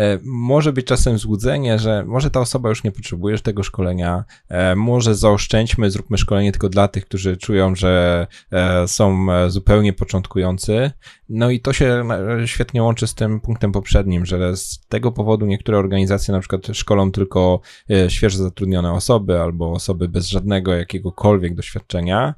E, 0.00 0.18
może 0.24 0.72
być 0.72 0.86
czasem 0.86 1.18
złudzenie, 1.18 1.78
że 1.78 2.04
może 2.04 2.30
ta 2.30 2.40
osoba 2.40 2.68
już 2.68 2.84
nie 2.84 2.92
potrzebuje 2.92 3.38
tego 3.38 3.62
szkolenia, 3.62 4.24
e, 4.48 4.76
może 4.76 5.14
zaoszczędźmy, 5.14 5.90
zróbmy 5.90 6.18
szkolenie 6.18 6.52
tylko 6.52 6.68
dla 6.68 6.88
tych, 6.88 7.04
którzy 7.04 7.36
czują, 7.36 7.74
że 7.74 8.26
e, 8.52 8.88
są 8.88 9.26
zupełnie 9.48 9.92
początkujący. 9.92 10.90
No 11.28 11.50
i 11.50 11.60
to 11.60 11.72
się 11.72 12.04
świetnie 12.46 12.82
łączy 12.82 13.06
z 13.06 13.14
tym 13.14 13.40
punktem 13.40 13.72
poprzednim, 13.72 14.26
że 14.26 14.56
z 14.56 14.78
tego 14.90 15.12
powodu 15.12 15.46
niektóre 15.46 15.78
organizacje 15.78 16.32
na 16.32 16.40
przykład 16.40 16.66
szkolą 16.72 17.12
tylko 17.12 17.60
świeżo 18.08 18.38
zatrudnione 18.38 18.92
osoby 18.92 19.40
albo 19.40 19.72
osoby 19.72 20.08
bez 20.08 20.28
żadnego 20.28 20.74
jakiegokolwiek 20.74 21.54
doświadczenia 21.54 22.34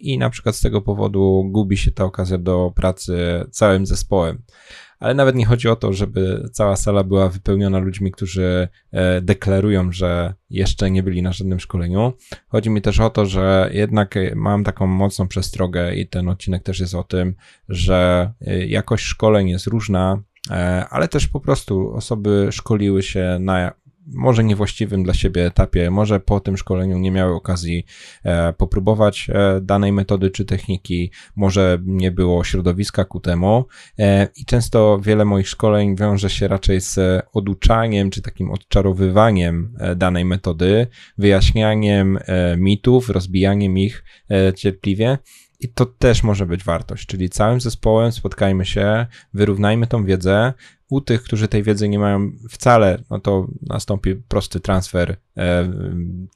i 0.00 0.18
na 0.18 0.30
przykład 0.30 0.56
z 0.56 0.60
tego 0.60 0.82
powodu 0.82 1.44
gubi 1.50 1.76
się 1.76 1.90
ta 1.90 2.04
okazja 2.04 2.38
do 2.38 2.72
pracy 2.76 3.44
całym 3.50 3.86
zespołem 3.86 4.42
ale 5.00 5.14
nawet 5.14 5.36
nie 5.36 5.46
chodzi 5.46 5.68
o 5.68 5.76
to, 5.76 5.92
żeby 5.92 6.48
cała 6.52 6.76
sala 6.76 7.04
była 7.04 7.28
wypełniona 7.28 7.78
ludźmi, 7.78 8.12
którzy 8.12 8.68
e, 8.92 9.20
deklarują, 9.20 9.92
że 9.92 10.34
jeszcze 10.50 10.90
nie 10.90 11.02
byli 11.02 11.22
na 11.22 11.32
żadnym 11.32 11.60
szkoleniu. 11.60 12.12
Chodzi 12.48 12.70
mi 12.70 12.82
też 12.82 13.00
o 13.00 13.10
to, 13.10 13.26
że 13.26 13.70
jednak 13.72 14.14
mam 14.34 14.64
taką 14.64 14.86
mocną 14.86 15.28
przestrogę 15.28 15.94
i 15.94 16.08
ten 16.08 16.28
odcinek 16.28 16.62
też 16.62 16.80
jest 16.80 16.94
o 16.94 17.04
tym, 17.04 17.34
że 17.68 18.32
e, 18.40 18.66
jakość 18.66 19.04
szkoleń 19.04 19.48
jest 19.48 19.66
różna, 19.66 20.18
e, 20.18 20.29
ale 20.90 21.08
też 21.08 21.28
po 21.28 21.40
prostu 21.40 21.94
osoby 21.94 22.48
szkoliły 22.50 23.02
się 23.02 23.36
na 23.40 23.72
może 24.06 24.44
niewłaściwym 24.44 25.02
dla 25.02 25.14
siebie 25.14 25.46
etapie, 25.46 25.90
może 25.90 26.20
po 26.20 26.40
tym 26.40 26.56
szkoleniu 26.56 26.98
nie 26.98 27.10
miały 27.10 27.34
okazji 27.34 27.86
e, 28.24 28.52
popróbować 28.52 29.30
e, 29.30 29.60
danej 29.60 29.92
metody 29.92 30.30
czy 30.30 30.44
techniki, 30.44 31.10
może 31.36 31.78
nie 31.84 32.10
było 32.10 32.44
środowiska 32.44 33.04
ku 33.04 33.20
temu 33.20 33.64
e, 33.98 34.28
i 34.36 34.44
często 34.44 34.98
wiele 35.02 35.24
moich 35.24 35.48
szkoleń 35.48 35.96
wiąże 35.96 36.30
się 36.30 36.48
raczej 36.48 36.80
z 36.80 36.98
oduczaniem 37.32 38.10
czy 38.10 38.22
takim 38.22 38.50
odczarowywaniem 38.50 39.74
danej 39.96 40.24
metody, 40.24 40.86
wyjaśnianiem 41.18 42.18
mitów, 42.56 43.10
rozbijaniem 43.10 43.78
ich 43.78 44.04
cierpliwie. 44.56 45.18
I 45.60 45.68
to 45.68 45.86
też 45.86 46.22
może 46.22 46.46
być 46.46 46.64
wartość, 46.64 47.06
czyli 47.06 47.30
całym 47.30 47.60
zespołem 47.60 48.12
spotkajmy 48.12 48.66
się, 48.66 49.06
wyrównajmy 49.34 49.86
tą 49.86 50.04
wiedzę, 50.04 50.52
u 50.90 51.00
tych, 51.00 51.22
którzy 51.22 51.48
tej 51.48 51.62
wiedzy 51.62 51.88
nie 51.88 51.98
mają 51.98 52.32
wcale, 52.50 53.02
no 53.10 53.20
to 53.20 53.48
nastąpi 53.62 54.14
prosty 54.14 54.60
transfer 54.60 55.16
e, 55.36 55.72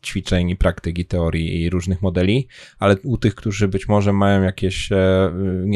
ćwiczeń 0.05 0.51
i 0.51 0.57
praktyk 0.57 0.99
i 0.99 1.05
teorii 1.05 1.63
i 1.63 1.71
różnych 1.71 2.03
modeli, 2.03 2.49
ale 2.79 2.97
u 3.03 3.19
tych, 3.19 3.35
którzy 3.35 3.69
być 3.69 3.89
może 3.89 4.13
mają 4.13 4.43
jakieś 4.43 4.93
e, 4.93 5.31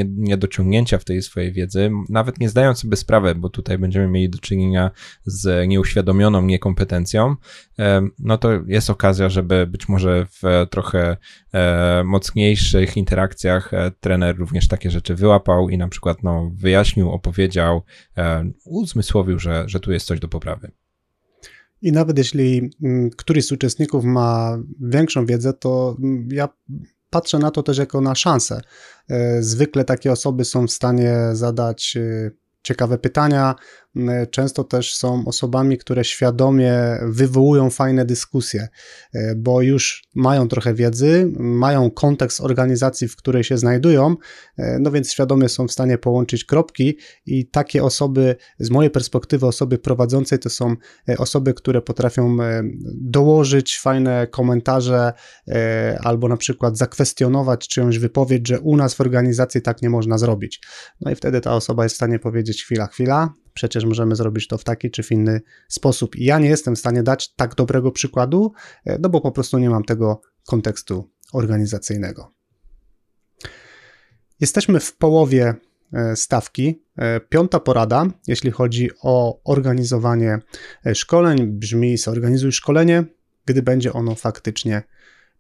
niedociągnięcia 0.09 0.99
w 0.99 1.05
tej 1.05 1.23
swojej 1.23 1.53
wiedzy, 1.53 1.91
nawet 2.09 2.41
nie 2.41 2.49
zdając 2.49 2.79
sobie 2.79 2.97
sprawy, 2.97 3.35
bo 3.35 3.49
tutaj 3.49 3.79
będziemy 3.79 4.09
mieli 4.09 4.31
do 4.31 4.39
czynienia 4.39 4.91
z 5.25 5.69
nieuświadomioną 5.69 6.43
niekompetencją, 6.43 7.37
e, 7.79 8.09
no 8.19 8.39
to 8.39 8.51
jest 8.67 8.91
okazja, 8.91 9.29
żeby 9.29 9.67
być 9.67 9.89
może 9.89 10.27
w 10.27 10.67
trochę 10.71 11.17
e, 11.55 12.03
mocniejszych 12.05 12.97
interakcjach 12.97 13.75
e, 13.75 13.91
trener 14.01 14.37
również 14.37 14.69
takie 14.69 14.91
rzeczy 14.91 15.15
wyłapał 15.15 15.69
i 15.69 15.79
na 15.79 15.89
przykład 15.89 16.23
no, 16.23 16.51
wyjaśnił, 16.55 17.11
opowiedział, 17.11 17.83
e, 18.17 18.51
uzmysłowił, 18.69 19.39
że, 19.39 19.65
że 19.67 19.81
tu 19.81 19.93
jest 19.93 20.07
coś 20.07 20.21
do 20.21 20.29
poprawy. 20.29 20.71
I 21.83 21.93
nawet 21.93 22.19
jeśli 22.19 22.71
mm, 22.83 23.11
któryś 23.11 23.47
z 23.47 23.53
uczestników 23.53 24.05
ma 24.05 24.59
większą 24.81 25.27
wiedzę, 25.27 25.53
to 25.53 25.97
mm, 25.99 26.29
ja 26.33 26.49
patrzę 27.11 27.39
na 27.39 27.51
to 27.51 27.63
też 27.63 27.79
jako 27.79 28.01
na 28.01 28.15
szansę. 28.15 28.61
E, 29.09 29.43
zwykle 29.43 29.85
takie 29.85 30.13
osoby 30.13 30.45
są 30.45 30.67
w 30.67 30.71
stanie 30.71 31.15
zadać 31.33 31.97
e, 31.97 32.31
ciekawe 32.63 32.99
pytania, 32.99 33.55
często 34.31 34.65
też 34.65 34.95
są 34.95 35.25
osobami, 35.27 35.79
które 35.79 36.05
świadomie 36.05 36.75
wywołują 37.03 37.71
fajne 37.71 38.05
dyskusje, 38.05 38.69
e, 39.15 39.35
bo 39.35 39.63
już 39.63 40.05
mają 40.15 40.49
trochę 40.49 40.75
wiedzy, 40.75 41.33
mają 41.39 41.91
kontekst 41.91 42.41
organizacji, 42.41 43.09
w 43.09 43.17
której 43.17 43.45
się 43.45 43.59
znajdują, 43.59 44.17
e, 44.59 44.79
no 44.79 44.91
więc 44.91 45.13
świadomie 45.13 45.49
są 45.49 45.69
w 45.69 45.73
stanie 45.73 45.99
połączyć 45.99 46.45
kropki 46.45 46.97
i 47.27 47.47
takie 47.47 47.85
osoby, 47.85 48.37
z 48.59 48.71
mojej 48.71 48.91
perspektywy, 48.91 49.47
osoby 49.47 49.79
prowadzącej 49.79 50.39
to 50.39 50.51
są 50.51 50.75
e, 51.09 51.17
osoby, 51.17 51.55
które 51.55 51.83
potrafią 51.83 52.37
dołożyć 52.95 53.79
fajne 53.79 54.27
komentarze 54.27 55.13
albo 56.01 56.29
na 56.29 56.37
przykład 56.37 56.79
zakwestionować 56.79 57.69
czyjąś 57.69 57.99
wypowiedź, 57.99 58.49
że 58.49 58.61
u 58.61 58.77
nas 58.77 58.95
w 58.95 59.01
organizacji 59.01 59.63
tak 59.63 59.83
nie 59.83 59.91
można 59.91 60.19
zrobić. 60.19 60.61
No 61.01 61.11
i 61.11 61.15
wtedy 61.15 61.41
ta 61.41 61.55
osoba 61.55 61.83
jest 61.83 61.95
w 61.95 61.97
stanie 61.97 62.19
powiedzieć 62.19 62.65
chwila, 62.65 62.87
chwila, 62.87 63.35
przecież 63.59 63.85
możemy 63.85 64.17
zrobić 64.17 64.47
to 64.47 64.59
w 64.59 64.65
taki 64.65 64.91
czy 64.91 65.03
w 65.03 65.13
inny 65.13 65.41
sposób. 65.69 66.17
I 66.17 66.25
ja 66.25 66.39
nie 66.39 66.49
jestem 66.49 66.77
w 66.77 66.79
stanie 66.79 67.03
dać 67.03 67.35
tak 67.35 67.55
dobrego 67.55 67.93
przykładu, 67.93 68.53
e, 68.85 68.99
no 68.99 69.09
bo 69.09 69.21
po 69.21 69.33
prostu 69.33 69.59
nie 69.59 69.71
mam 69.71 69.85
tego 69.85 70.21
kontekstu 70.47 71.11
organizacyjnego. 71.33 72.35
Jesteśmy 74.41 74.81
w 74.81 74.97
połowie 74.97 75.55
e, 75.93 76.17
stawki. 76.17 76.85
E, 76.97 77.21
piąta 77.21 77.61
porada, 77.61 78.07
jeśli 78.27 78.51
chodzi 78.51 78.91
o 79.03 79.41
organizowanie 79.45 80.39
szkoleń, 80.95 81.47
brzmi: 81.47 81.97
zorganizuj 81.97 82.53
szkolenie, 82.53 83.05
gdy 83.45 83.63
będzie 83.63 83.93
ono 83.93 84.15
faktycznie 84.15 84.83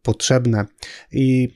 potrzebne. 0.02 0.66
I 1.12 1.48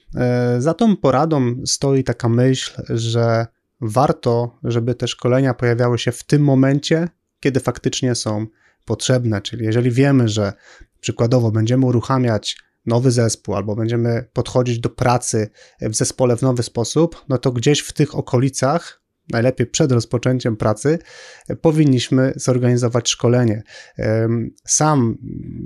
za 0.58 0.74
tą 0.74 0.96
poradą 0.96 1.54
stoi 1.66 2.04
taka 2.04 2.28
myśl, 2.28 2.82
że 2.88 3.46
warto, 3.82 4.58
żeby 4.64 4.94
te 4.94 5.08
szkolenia 5.08 5.54
pojawiały 5.54 5.98
się 5.98 6.12
w 6.12 6.24
tym 6.24 6.42
momencie, 6.42 7.08
kiedy 7.40 7.60
faktycznie 7.60 8.14
są 8.14 8.46
potrzebne. 8.84 9.42
Czyli 9.42 9.64
jeżeli 9.64 9.90
wiemy, 9.90 10.28
że 10.28 10.52
przykładowo 11.00 11.50
będziemy 11.50 11.86
uruchamiać 11.86 12.56
nowy 12.86 13.10
zespół 13.10 13.54
albo 13.54 13.76
będziemy 13.76 14.24
podchodzić 14.32 14.78
do 14.78 14.90
pracy 14.90 15.50
w 15.80 15.94
zespole 15.94 16.36
w 16.36 16.42
nowy 16.42 16.62
sposób, 16.62 17.24
no 17.28 17.38
to 17.38 17.52
gdzieś 17.52 17.80
w 17.80 17.92
tych 17.92 18.14
okolicach 18.14 19.02
najlepiej 19.30 19.66
przed 19.66 19.92
rozpoczęciem 19.92 20.56
pracy, 20.56 20.98
powinniśmy 21.60 22.32
zorganizować 22.36 23.10
szkolenie. 23.10 23.62
Sam 24.66 25.18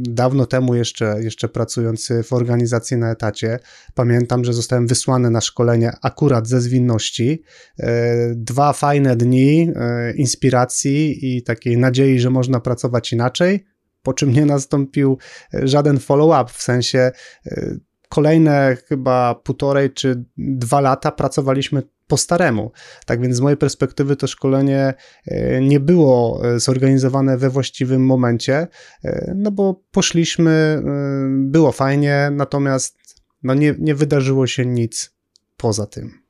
dawno 0.08 0.46
temu 0.46 0.74
jeszcze, 0.74 1.16
jeszcze 1.20 1.48
pracując 1.48 2.08
w 2.24 2.32
organizacji 2.32 2.96
na 2.96 3.10
etacie, 3.10 3.58
pamiętam, 3.94 4.44
że 4.44 4.52
zostałem 4.52 4.86
wysłany 4.86 5.30
na 5.30 5.40
szkolenie 5.40 5.92
akurat 6.02 6.48
ze 6.48 6.60
zwinności. 6.60 7.42
E, 7.78 8.16
dwa 8.34 8.72
fajne 8.72 9.16
dni 9.16 9.72
e, 9.76 10.12
inspiracji 10.12 11.36
i 11.36 11.42
takiej 11.42 11.76
nadziei, 11.78 12.20
że 12.20 12.30
można 12.30 12.60
pracować 12.60 13.12
inaczej, 13.12 13.64
po 14.02 14.14
czym 14.14 14.32
nie 14.32 14.46
nastąpił 14.46 15.18
żaden 15.52 15.98
follow-up, 15.98 16.52
w 16.52 16.62
sensie 16.62 17.10
e, 17.46 17.76
kolejne 18.08 18.76
chyba 18.88 19.34
półtorej 19.34 19.90
czy 19.90 20.24
dwa 20.36 20.80
lata 20.80 21.12
pracowaliśmy 21.12 21.82
po 22.06 22.16
staremu. 22.16 22.72
Tak 23.06 23.20
więc 23.20 23.36
z 23.36 23.40
mojej 23.40 23.56
perspektywy 23.56 24.16
to 24.16 24.26
szkolenie 24.26 24.94
e, 25.26 25.60
nie 25.60 25.80
było 25.80 26.42
e, 26.44 26.60
zorganizowane 26.60 27.38
we 27.38 27.50
właściwym 27.50 28.06
momencie, 28.06 28.66
e, 29.04 29.32
no 29.36 29.50
bo 29.50 29.82
poszliśmy, 29.90 30.82
było 31.30 31.72
fajnie, 31.72 32.28
natomiast 32.32 32.96
no 33.42 33.54
nie, 33.54 33.74
nie 33.78 33.94
wydarzyło 33.94 34.46
się 34.46 34.66
nic 34.66 35.16
poza 35.56 35.86
tym. 35.86 36.25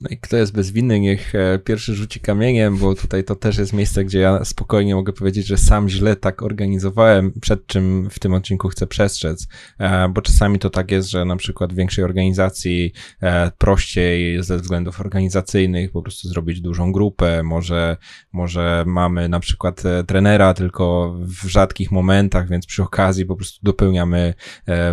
No 0.00 0.10
kto 0.20 0.36
jest 0.36 0.52
bezwinny, 0.52 1.00
niech 1.00 1.34
e, 1.34 1.58
pierwszy 1.58 1.94
rzuci 1.94 2.20
kamieniem, 2.20 2.76
bo 2.76 2.94
tutaj 2.94 3.24
to 3.24 3.36
też 3.36 3.58
jest 3.58 3.72
miejsce, 3.72 4.04
gdzie 4.04 4.18
ja 4.18 4.44
spokojnie 4.44 4.94
mogę 4.94 5.12
powiedzieć, 5.12 5.46
że 5.46 5.56
sam 5.56 5.88
źle 5.88 6.16
tak 6.16 6.42
organizowałem, 6.42 7.32
przed 7.40 7.66
czym 7.66 8.10
w 8.10 8.18
tym 8.18 8.34
odcinku 8.34 8.68
chcę 8.68 8.86
przestrzec, 8.86 9.48
e, 9.78 10.08
bo 10.08 10.22
czasami 10.22 10.58
to 10.58 10.70
tak 10.70 10.90
jest, 10.90 11.10
że 11.10 11.24
na 11.24 11.36
przykład 11.36 11.72
w 11.72 11.76
większej 11.76 12.04
organizacji 12.04 12.92
e, 13.22 13.50
prościej 13.58 14.42
ze 14.42 14.56
względów 14.56 15.00
organizacyjnych 15.00 15.92
po 15.92 16.02
prostu 16.02 16.28
zrobić 16.28 16.60
dużą 16.60 16.92
grupę, 16.92 17.42
może, 17.42 17.96
może 18.32 18.84
mamy 18.86 19.28
na 19.28 19.40
przykład 19.40 19.82
trenera 20.06 20.54
tylko 20.54 21.14
w 21.18 21.48
rzadkich 21.48 21.90
momentach, 21.90 22.48
więc 22.48 22.66
przy 22.66 22.82
okazji 22.82 23.26
po 23.26 23.36
prostu 23.36 23.58
dopełniamy 23.62 24.34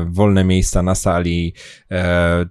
wolne 0.06 0.43
miejsca 0.43 0.82
na 0.82 0.96
sali. 0.96 1.54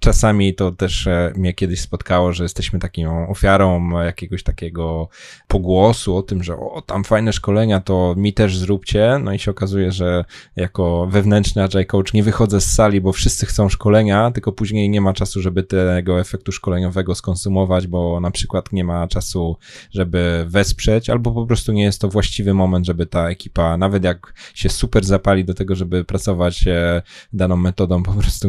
Czasami 0.00 0.54
to 0.54 0.72
też 0.72 1.08
mnie 1.36 1.54
kiedyś 1.54 1.80
spotkało, 1.80 2.32
że 2.32 2.45
jesteśmy 2.46 2.78
taką 2.78 3.28
ofiarą 3.28 3.90
jakiegoś 4.00 4.42
takiego 4.42 5.08
pogłosu 5.48 6.16
o 6.16 6.22
tym, 6.22 6.42
że 6.42 6.56
o, 6.56 6.82
tam 6.82 7.04
fajne 7.04 7.32
szkolenia, 7.32 7.80
to 7.80 8.14
mi 8.16 8.32
też 8.32 8.58
zróbcie. 8.58 9.20
No 9.22 9.32
i 9.32 9.38
się 9.38 9.50
okazuje, 9.50 9.92
że 9.92 10.24
jako 10.56 11.06
wewnętrzny 11.10 11.62
agile 11.62 11.84
coach 11.84 12.12
nie 12.12 12.22
wychodzę 12.22 12.60
z 12.60 12.74
sali, 12.74 13.00
bo 13.00 13.12
wszyscy 13.12 13.46
chcą 13.46 13.68
szkolenia, 13.68 14.30
tylko 14.30 14.52
później 14.52 14.90
nie 14.90 15.00
ma 15.00 15.12
czasu, 15.12 15.42
żeby 15.42 15.62
tego 15.62 16.20
efektu 16.20 16.52
szkoleniowego 16.52 17.14
skonsumować, 17.14 17.86
bo 17.86 18.20
na 18.20 18.30
przykład 18.30 18.72
nie 18.72 18.84
ma 18.84 19.08
czasu, 19.08 19.56
żeby 19.90 20.44
wesprzeć, 20.48 21.10
albo 21.10 21.32
po 21.32 21.46
prostu 21.46 21.72
nie 21.72 21.82
jest 21.82 22.00
to 22.00 22.08
właściwy 22.08 22.54
moment, 22.54 22.86
żeby 22.86 23.06
ta 23.06 23.28
ekipa, 23.28 23.76
nawet 23.76 24.04
jak 24.04 24.34
się 24.54 24.68
super 24.68 25.04
zapali 25.04 25.44
do 25.44 25.54
tego, 25.54 25.74
żeby 25.74 26.04
pracować 26.04 26.66
e, 26.66 27.02
daną 27.32 27.56
metodą, 27.56 28.02
po 28.02 28.12
prostu 28.12 28.48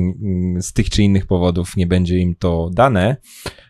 z 0.60 0.74
tych 0.74 0.90
czy 0.90 1.04
innych 1.04 1.26
powodów 1.26 1.78
nie 1.78 1.88
będzie 1.88 2.18
im 2.18 2.36
to 2.36 2.70
dane, 2.74 3.18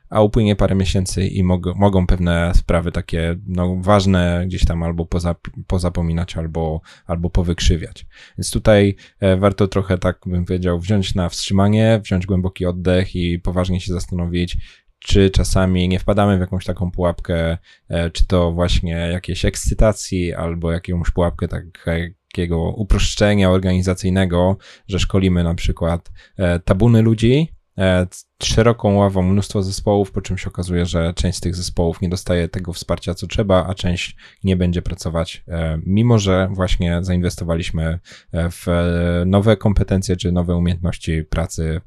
a 0.10 0.22
upłynie 0.22 0.56
parę 0.56 0.76
miesięcy 0.76 1.28
i 1.28 1.43
mog 1.43 1.76
mogą 1.76 2.08
pewne 2.08 2.52
sprawy 2.56 2.91
takie 2.91 3.36
no, 3.48 3.78
ważne 3.82 4.43
gdzieś 4.48 4.65
tam 4.65 4.84
albo 4.84 5.06
poza 5.06 5.36
pozapominać, 5.67 6.38
albo, 6.38 6.82
albo 7.06 7.30
powykrzywiać. 7.30 8.06
Więc 8.38 8.52
tutaj 8.52 8.96
e, 9.20 9.38
warto 9.38 9.67
trochę, 9.67 9.98
tak 9.98 10.20
bym 10.26 10.46
powiedział, 10.46 10.80
wziąć 10.80 11.15
na 11.15 11.30
wstrzymanie, 11.30 12.02
wziąć 12.04 12.26
głęboki 12.26 12.65
oddech 12.65 13.15
i 13.15 13.39
poważnie 13.39 13.82
się 13.82 13.93
zastanowić, 13.93 14.58
czy 15.00 15.30
czasami 15.30 15.88
nie 15.88 16.00
wpadamy 16.00 16.38
w 16.38 16.39
jakąś 16.39 16.65
taką 16.65 16.91
pułapkę, 16.91 17.58
e, 17.89 18.10
czy 18.10 18.28
to 18.28 18.52
właśnie 18.52 18.91
jakiejś 18.91 19.46
ekscytacji, 19.46 20.34
albo 20.34 20.72
jakąś 20.72 21.12
pułapkę 21.12 21.48
tak, 21.48 21.63
takiego 22.38 22.72
uproszczenia 22.72 23.52
organizacyjnego, 23.52 24.58
że 24.88 25.00
szkolimy 25.00 25.43
na 25.43 25.56
przykład 25.56 26.12
e, 26.38 26.60
tabuny 26.60 27.02
ludzi, 27.02 27.57
szeroką 28.44 28.94
ławą 28.96 29.22
mnóstwo 29.22 29.63
zespołów, 29.63 30.12
po 30.12 30.22
czym 30.22 30.38
się 30.38 30.48
okazuje, 30.48 30.86
że 30.86 31.13
część 31.13 31.38
z 31.38 31.42
tych 31.42 31.56
zespołów 31.56 32.02
nie 32.02 32.10
dostaje 32.10 32.48
tego 32.48 32.74
wsparcia, 32.74 33.13
co 33.13 33.28
trzeba, 33.28 33.68
a 33.68 33.74
część 33.74 34.16
nie 34.44 34.56
będzie 34.56 34.82
pracować, 34.82 35.44
e, 35.48 35.80
mimo 35.86 36.20
że 36.20 36.50
właśnie 36.52 37.00
zainwestowaliśmy 37.02 38.00
e, 38.32 38.50
w 38.50 38.66
nowe 39.26 39.58
kompetencje 39.58 40.16
czy 40.16 40.32
nowe 40.32 40.56
umiejętności 40.56 41.24
pracy 41.24 41.82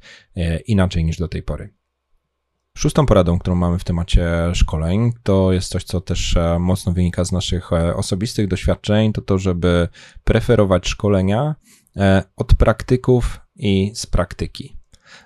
inaczej 0.67 1.05
niż 1.05 1.17
do 1.17 1.29
tej 1.29 1.43
pory. 1.43 1.75
Szóstą 2.79 3.07
poradą, 3.07 3.39
którą 3.39 3.57
mamy 3.57 3.79
w 3.79 3.85
temacie 3.85 4.27
szkoleń, 4.55 5.13
to 5.23 5.53
jest 5.53 5.69
coś, 5.69 5.85
co 5.85 6.01
też 6.01 6.39
mocno 6.59 6.93
wynika 6.93 7.25
z 7.25 7.33
naszych 7.33 7.73
osobistych 7.73 8.49
doświadczeń, 8.49 9.13
to 9.13 9.23
to, 9.23 9.39
żeby 9.39 9.89
preferować 10.25 10.89
szkolenia 10.89 11.55
od 12.37 12.55
praktyków 12.55 13.41
i 13.57 13.93
z 13.95 14.07
praktyki. 14.07 14.80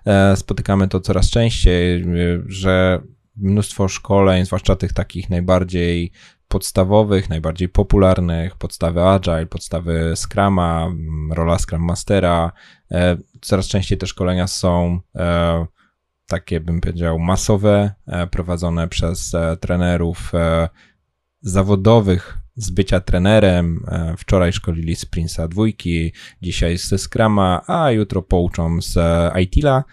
E, 0.06 0.36
spotykamy 0.36 0.88
to 0.88 1.00
coraz 1.00 1.30
częściej, 1.30 2.02
e, 2.02 2.06
że 2.46 3.02
mnóstwo 3.36 3.88
szkoleń, 3.88 4.44
zwłaszcza 4.44 4.76
tych 4.76 4.92
takich 4.92 5.30
najbardziej 5.30 6.12
podstawowych, 6.48 7.28
najbardziej 7.28 7.68
popularnych, 7.68 8.56
podstawy 8.56 9.02
Agile, 9.02 9.46
podstawy 9.46 10.12
Scrama, 10.16 10.92
rola 11.30 11.58
Scrum 11.58 11.82
Mastera. 11.82 12.52
E, 12.90 13.16
coraz 13.40 13.66
częściej 13.66 13.98
te 13.98 14.06
szkolenia 14.06 14.46
są 14.46 15.00
takie, 16.26 16.60
bym 16.60 16.80
powiedział, 16.80 17.18
masowe, 17.18 17.94
prowadzone 18.30 18.88
przez 18.88 19.32
trenerów 19.60 20.32
zawodowych 21.40 22.43
z 22.56 22.70
bycia 22.70 23.00
trenerem. 23.00 23.84
E, 23.88 24.14
wczoraj 24.18 24.52
szkolili 24.52 24.96
z 24.96 25.06
Prince'a 25.06 25.48
dwójki, 25.48 26.12
dzisiaj 26.42 26.78
ze 26.78 26.98
Scrama, 26.98 27.62
a 27.66 27.90
jutro 27.90 28.22
pouczą 28.22 28.82
z 28.82 28.98
ITILA 29.42 29.84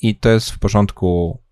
i 0.00 0.16
to 0.16 0.28
jest 0.28 0.50
w 0.50 0.58
porządku. 0.58 1.42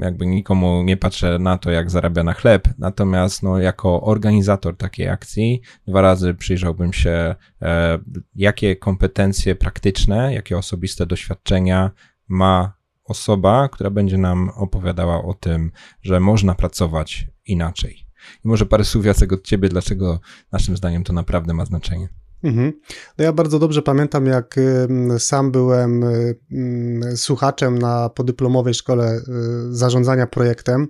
Jakby 0.00 0.26
nikomu 0.26 0.82
nie 0.82 0.96
patrzę 0.96 1.38
na 1.38 1.58
to, 1.58 1.70
jak 1.70 1.90
zarabia 1.90 2.22
na 2.24 2.32
chleb, 2.32 2.68
natomiast 2.78 3.42
no, 3.42 3.58
jako 3.58 4.02
organizator 4.02 4.76
takiej 4.76 5.08
akcji 5.08 5.60
dwa 5.86 6.00
razy 6.00 6.34
przyjrzałbym 6.34 6.92
się, 6.92 7.34
e, 7.62 7.98
jakie 8.34 8.76
kompetencje 8.76 9.54
praktyczne, 9.54 10.34
jakie 10.34 10.58
osobiste 10.58 11.06
doświadczenia 11.06 11.90
ma 12.28 12.76
osoba, 13.04 13.68
która 13.68 13.90
będzie 13.90 14.18
nam 14.18 14.50
opowiadała 14.56 15.24
o 15.24 15.34
tym, 15.34 15.72
że 16.02 16.20
można 16.20 16.54
pracować 16.54 17.26
inaczej. 17.44 18.05
I 18.44 18.48
może 18.48 18.66
parę 18.66 18.84
słów 18.84 19.06
Jacek 19.06 19.32
od 19.32 19.42
ciebie, 19.44 19.68
dlaczego 19.68 20.20
naszym 20.52 20.76
zdaniem 20.76 21.04
to 21.04 21.12
naprawdę 21.12 21.54
ma 21.54 21.64
znaczenie. 21.64 22.08
Mhm. 22.42 22.72
No 23.18 23.24
ja 23.24 23.32
bardzo 23.32 23.58
dobrze 23.58 23.82
pamiętam, 23.82 24.26
jak 24.26 24.54
sam 25.18 25.52
byłem 25.52 26.04
słuchaczem 27.16 27.78
na 27.78 28.08
podyplomowej 28.08 28.74
szkole 28.74 29.16
y, 29.16 29.22
zarządzania 29.70 30.26
projektem 30.26 30.88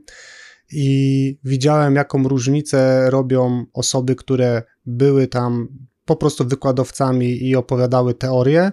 i 0.73 1.39
widziałem, 1.45 1.95
jaką 1.95 2.29
różnicę 2.29 3.11
robią 3.11 3.65
osoby, 3.73 4.17
które 4.17 4.63
były 4.87 5.27
tam 5.27 5.69
po 6.05 6.17
prostu 6.17 6.45
wykładowcami 6.45 7.49
i 7.49 7.57
opowiadały 7.57 8.15
teorie, 8.15 8.73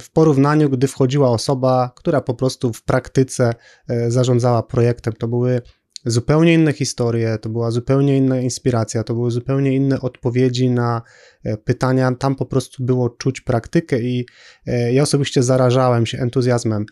w 0.00 0.10
porównaniu, 0.12 0.70
gdy 0.70 0.86
wchodziła 0.88 1.30
osoba, 1.30 1.92
która 1.96 2.20
po 2.20 2.34
prostu 2.34 2.72
w 2.72 2.82
praktyce 2.82 3.54
e, 3.88 4.10
zarządzała 4.10 4.62
projektem. 4.62 5.12
To 5.12 5.28
były 5.28 5.62
zupełnie 6.06 6.54
inne 6.54 6.72
historie, 6.72 7.38
to 7.38 7.48
była 7.48 7.70
zupełnie 7.70 8.16
inna 8.16 8.40
inspiracja, 8.40 9.04
to 9.04 9.14
były 9.14 9.30
zupełnie 9.30 9.76
inne 9.76 10.00
odpowiedzi 10.00 10.70
na 10.70 11.02
e, 11.44 11.56
pytania. 11.56 12.12
Tam 12.14 12.34
po 12.34 12.46
prostu 12.46 12.84
było 12.84 13.10
czuć 13.10 13.40
praktykę 13.40 14.00
i 14.00 14.26
e, 14.66 14.92
ja 14.92 15.02
osobiście 15.02 15.42
zarażałem 15.42 16.06
się 16.06 16.18
entuzjazmem 16.18 16.86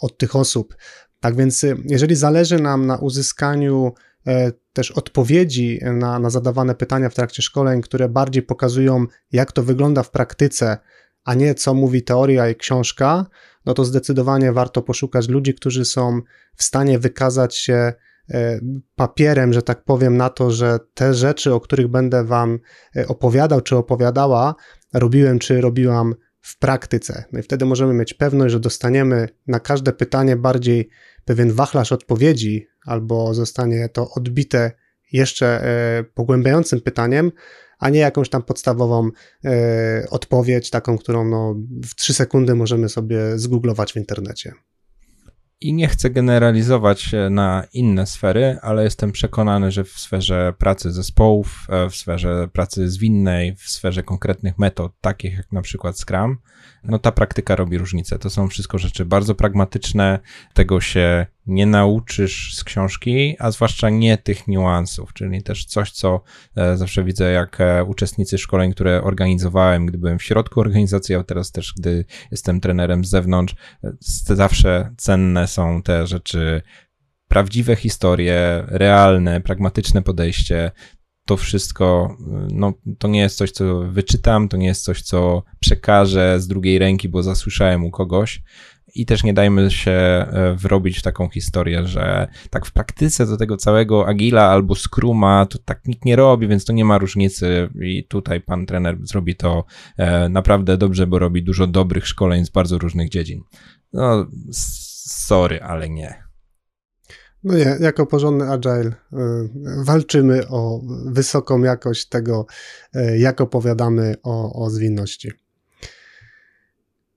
od 0.00 0.18
tych 0.18 0.36
osób. 0.36 0.76
Tak 1.20 1.36
więc, 1.36 1.66
jeżeli 1.84 2.14
zależy 2.14 2.58
nam 2.58 2.86
na 2.86 2.96
uzyskaniu 2.96 3.92
też 4.72 4.90
odpowiedzi 4.90 5.80
na, 5.82 6.18
na 6.18 6.30
zadawane 6.30 6.74
pytania 6.74 7.08
w 7.08 7.14
trakcie 7.14 7.42
szkoleń, 7.42 7.82
które 7.82 8.08
bardziej 8.08 8.42
pokazują, 8.42 9.06
jak 9.32 9.52
to 9.52 9.62
wygląda 9.62 10.02
w 10.02 10.10
praktyce, 10.10 10.78
a 11.24 11.34
nie 11.34 11.54
co 11.54 11.74
mówi 11.74 12.02
teoria 12.02 12.48
i 12.48 12.56
książka, 12.56 13.26
no 13.66 13.74
to 13.74 13.84
zdecydowanie 13.84 14.52
warto 14.52 14.82
poszukać 14.82 15.28
ludzi, 15.28 15.54
którzy 15.54 15.84
są 15.84 16.20
w 16.56 16.62
stanie 16.62 16.98
wykazać 16.98 17.56
się 17.56 17.74
e, 17.74 17.94
papierem, 18.94 19.52
że 19.52 19.62
tak 19.62 19.84
powiem, 19.84 20.16
na 20.16 20.30
to, 20.30 20.50
że 20.50 20.78
te 20.94 21.14
rzeczy, 21.14 21.54
o 21.54 21.60
których 21.60 21.88
będę 21.88 22.24
Wam 22.24 22.58
e, 22.96 23.08
opowiadał 23.08 23.60
czy 23.60 23.76
opowiadała, 23.76 24.54
robiłem 24.94 25.38
czy 25.38 25.60
robiłam 25.60 26.14
w 26.40 26.58
praktyce. 26.58 27.24
No 27.32 27.38
i 27.40 27.42
wtedy 27.42 27.64
możemy 27.64 27.94
mieć 27.94 28.14
pewność, 28.14 28.52
że 28.52 28.60
dostaniemy 28.60 29.28
na 29.46 29.60
każde 29.60 29.92
pytanie 29.92 30.36
bardziej 30.36 30.88
pewien 31.24 31.52
wachlarz 31.52 31.92
odpowiedzi, 31.92 32.66
albo 32.86 33.34
zostanie 33.34 33.88
to 33.88 34.10
odbite 34.10 34.72
jeszcze 35.12 35.64
e, 35.64 36.04
pogłębiającym 36.14 36.80
pytaniem, 36.80 37.32
a 37.78 37.90
nie 37.90 38.00
jakąś 38.00 38.28
tam 38.28 38.42
podstawową 38.42 39.10
e, 39.44 40.06
odpowiedź, 40.10 40.70
taką, 40.70 40.98
którą 40.98 41.24
no, 41.24 41.54
w 41.84 41.94
trzy 41.94 42.14
sekundy 42.14 42.54
możemy 42.54 42.88
sobie 42.88 43.38
zgooglować 43.38 43.92
w 43.92 43.96
internecie. 43.96 44.52
I 45.60 45.74
nie 45.74 45.88
chcę 45.88 46.10
generalizować 46.10 47.10
na 47.30 47.64
inne 47.72 48.06
sfery, 48.06 48.58
ale 48.62 48.84
jestem 48.84 49.12
przekonany, 49.12 49.70
że 49.70 49.84
w 49.84 49.90
sferze 49.90 50.54
pracy 50.58 50.92
zespołów, 50.92 51.66
e, 51.68 51.90
w 51.90 51.96
sferze 51.96 52.48
pracy 52.52 52.88
zwinnej, 52.88 53.56
w 53.56 53.62
sferze 53.62 54.02
konkretnych 54.02 54.58
metod, 54.58 54.92
takich 55.00 55.36
jak 55.36 55.52
na 55.52 55.62
przykład 55.62 55.98
Scrum, 55.98 56.38
no 56.88 56.98
ta 56.98 57.12
praktyka 57.12 57.56
robi 57.56 57.78
różnicę. 57.78 58.18
To 58.18 58.30
są 58.30 58.48
wszystko 58.48 58.78
rzeczy 58.78 59.04
bardzo 59.04 59.34
pragmatyczne, 59.34 60.18
tego 60.54 60.80
się 60.80 61.26
nie 61.46 61.66
nauczysz 61.66 62.54
z 62.54 62.64
książki, 62.64 63.36
a 63.38 63.50
zwłaszcza 63.50 63.90
nie 63.90 64.18
tych 64.18 64.48
niuansów, 64.48 65.12
czyli 65.12 65.42
też 65.42 65.64
coś, 65.64 65.90
co 65.90 66.20
e, 66.56 66.76
zawsze 66.76 67.04
widzę, 67.04 67.32
jak 67.32 67.60
e, 67.60 67.84
uczestnicy 67.84 68.38
szkoleń, 68.38 68.72
które 68.72 69.02
organizowałem, 69.02 69.86
gdy 69.86 69.98
byłem 69.98 70.18
w 70.18 70.22
środku 70.22 70.60
organizacji, 70.60 71.14
a 71.14 71.24
teraz 71.24 71.52
też, 71.52 71.74
gdy 71.76 72.04
jestem 72.30 72.60
trenerem 72.60 73.04
z 73.04 73.10
zewnątrz, 73.10 73.54
e, 73.84 73.92
zawsze 74.36 74.94
cenne 74.96 75.46
są 75.46 75.82
te 75.82 76.06
rzeczy, 76.06 76.62
prawdziwe 77.28 77.76
historie, 77.76 78.64
realne, 78.66 79.40
pragmatyczne 79.40 80.02
podejście, 80.02 80.70
to 81.26 81.36
wszystko, 81.36 82.16
no, 82.52 82.72
to 82.98 83.08
nie 83.08 83.20
jest 83.20 83.36
coś, 83.36 83.50
co 83.50 83.80
wyczytam, 83.80 84.48
to 84.48 84.56
nie 84.56 84.66
jest 84.66 84.84
coś, 84.84 85.02
co 85.02 85.42
przekażę 85.60 86.40
z 86.40 86.48
drugiej 86.48 86.78
ręki, 86.78 87.08
bo 87.08 87.22
zasłyszałem 87.22 87.84
u 87.84 87.90
kogoś. 87.90 88.42
I 88.94 89.06
też 89.06 89.24
nie 89.24 89.34
dajmy 89.34 89.70
się 89.70 89.90
e, 89.90 90.54
wrobić 90.58 90.98
w 90.98 91.02
taką 91.02 91.28
historię, 91.28 91.86
że 91.86 92.28
tak 92.50 92.66
w 92.66 92.72
praktyce 92.72 93.26
do 93.26 93.36
tego 93.36 93.56
całego 93.56 94.08
Agila 94.08 94.42
albo 94.42 94.74
Scruma 94.74 95.46
to 95.46 95.58
tak 95.58 95.84
nikt 95.86 96.04
nie 96.04 96.16
robi, 96.16 96.48
więc 96.48 96.64
to 96.64 96.72
nie 96.72 96.84
ma 96.84 96.98
różnicy. 96.98 97.68
I 97.82 98.04
tutaj 98.04 98.40
pan 98.40 98.66
trener 98.66 98.98
zrobi 99.02 99.36
to 99.36 99.64
e, 99.96 100.28
naprawdę 100.28 100.76
dobrze, 100.76 101.06
bo 101.06 101.18
robi 101.18 101.42
dużo 101.42 101.66
dobrych 101.66 102.08
szkoleń 102.08 102.44
z 102.44 102.50
bardzo 102.50 102.78
różnych 102.78 103.08
dziedzin. 103.08 103.42
No, 103.92 104.26
sorry, 105.26 105.62
ale 105.62 105.88
nie. 105.88 106.25
No 107.44 107.54
nie, 107.54 107.76
jako 107.80 108.06
porządny 108.06 108.50
agile 108.50 108.86
y, 108.86 108.94
walczymy 109.84 110.48
o 110.48 110.80
wysoką 111.06 111.62
jakość 111.62 112.08
tego, 112.08 112.46
y, 112.96 113.18
jak 113.18 113.40
opowiadamy 113.40 114.14
o, 114.22 114.64
o 114.64 114.70
zwinności. 114.70 115.32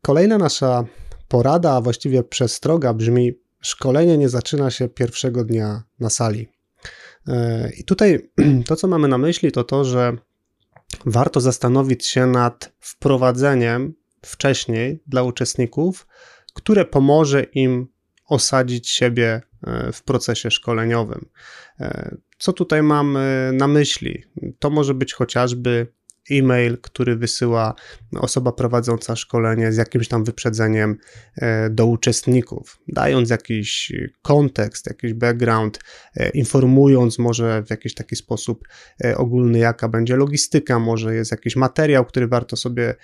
Kolejna 0.01 0.37
nasza 0.37 0.85
porada, 1.27 1.73
a 1.73 1.81
właściwie 1.81 2.23
przestroga 2.23 2.93
brzmi: 2.93 3.33
szkolenie 3.61 4.17
nie 4.17 4.29
zaczyna 4.29 4.71
się 4.71 4.89
pierwszego 4.89 5.43
dnia 5.43 5.83
na 5.99 6.09
sali. 6.09 6.49
Y, 7.27 7.33
I 7.77 7.83
tutaj 7.83 8.31
to, 8.67 8.75
co 8.75 8.87
mamy 8.87 9.07
na 9.07 9.17
myśli, 9.17 9.51
to 9.51 9.63
to, 9.63 9.85
że 9.85 10.17
warto 11.05 11.41
zastanowić 11.41 12.05
się 12.05 12.25
nad 12.25 12.71
wprowadzeniem 12.79 13.93
wcześniej 14.25 15.03
dla 15.07 15.23
uczestników, 15.23 16.07
które 16.53 16.85
pomoże 16.85 17.43
im 17.43 17.87
osadzić 18.25 18.89
siebie 18.89 19.27
e, 19.33 19.41
w 19.93 20.03
procesie 20.03 20.51
szkoleniowym. 20.51 21.25
E, 21.79 22.15
co 22.37 22.53
tutaj 22.53 22.83
mam 22.83 23.17
e, 23.17 23.51
na 23.53 23.67
myśli? 23.67 24.23
To 24.59 24.69
może 24.69 24.93
być 24.93 25.13
chociażby 25.13 25.87
e-mail, 26.31 26.77
który 26.81 27.15
wysyła 27.15 27.75
osoba 28.17 28.51
prowadząca 28.51 29.15
szkolenie 29.15 29.71
z 29.71 29.77
jakimś 29.77 30.07
tam 30.07 30.23
wyprzedzeniem 30.23 30.97
e, 31.35 31.69
do 31.69 31.85
uczestników, 31.85 32.79
dając 32.87 33.29
jakiś 33.29 33.91
kontekst, 34.21 34.87
jakiś 34.87 35.13
background, 35.13 35.79
e, 36.15 36.29
informując 36.29 37.19
może 37.19 37.63
w 37.63 37.69
jakiś 37.69 37.93
taki 37.93 38.15
sposób 38.15 38.67
e, 39.03 39.17
ogólny, 39.17 39.59
jaka 39.59 39.89
będzie 39.89 40.15
logistyka, 40.15 40.79
może 40.79 41.15
jest 41.15 41.31
jakiś 41.31 41.55
materiał, 41.55 42.05
który 42.05 42.27
warto 42.27 42.55
sobie 42.55 42.95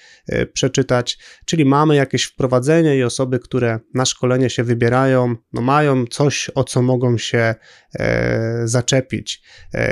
przeczytać, 0.54 1.20
czyli 1.46 1.66
mamy 1.66 1.96
jakieś 1.96 2.24
wprowadzenie 2.24 2.98
i 2.98 3.04
osoby, 3.04 3.40
które 3.40 3.80
na 3.94 4.06
szkolenie 4.06 4.50
się 4.50 4.64
wybierają, 4.64 5.36
no 5.54 5.62
mają 5.62 6.06
coś, 6.06 6.52
o 6.56 6.64
co 6.64 6.82
mogą 6.82 7.18
się 7.18 7.56
zaczepić. 8.64 9.42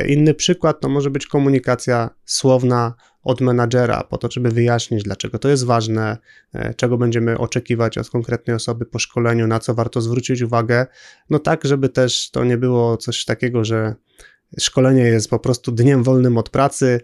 Inny 0.08 0.34
przykład 0.34 0.82
to 0.82 0.90
może 0.90 1.10
być 1.10 1.28
komunikacja 1.28 2.10
słowna, 2.26 2.94
od 3.24 3.42
menadżera, 3.42 4.04
po 4.04 4.18
to, 4.18 4.32
żeby 4.32 4.50
wyjaśnić, 4.50 5.04
dlaczego 5.04 5.40
to 5.40 5.50
jest 5.50 5.66
ważne, 5.66 6.18
e, 6.54 6.74
czego 6.74 6.98
będziemy 6.98 7.38
oczekiwać 7.38 7.98
od 7.98 8.10
konkretnej 8.10 8.56
osoby 8.56 8.86
po 8.86 9.00
szkoleniu, 9.00 9.48
na 9.48 9.60
co 9.60 9.74
warto 9.74 10.02
zwrócić 10.02 10.42
uwagę. 10.42 10.86
No 11.30 11.40
tak, 11.40 11.64
żeby 11.64 11.90
też 11.90 12.32
to 12.32 12.44
nie 12.44 12.58
było 12.58 12.98
coś 12.98 13.26
takiego, 13.26 13.66
że 13.66 13.96
szkolenie 14.60 15.04
jest 15.04 15.30
po 15.30 15.40
prostu 15.40 15.72
dniem 15.72 16.04
wolnym 16.04 16.38
od 16.38 16.50
pracy, 16.50 17.02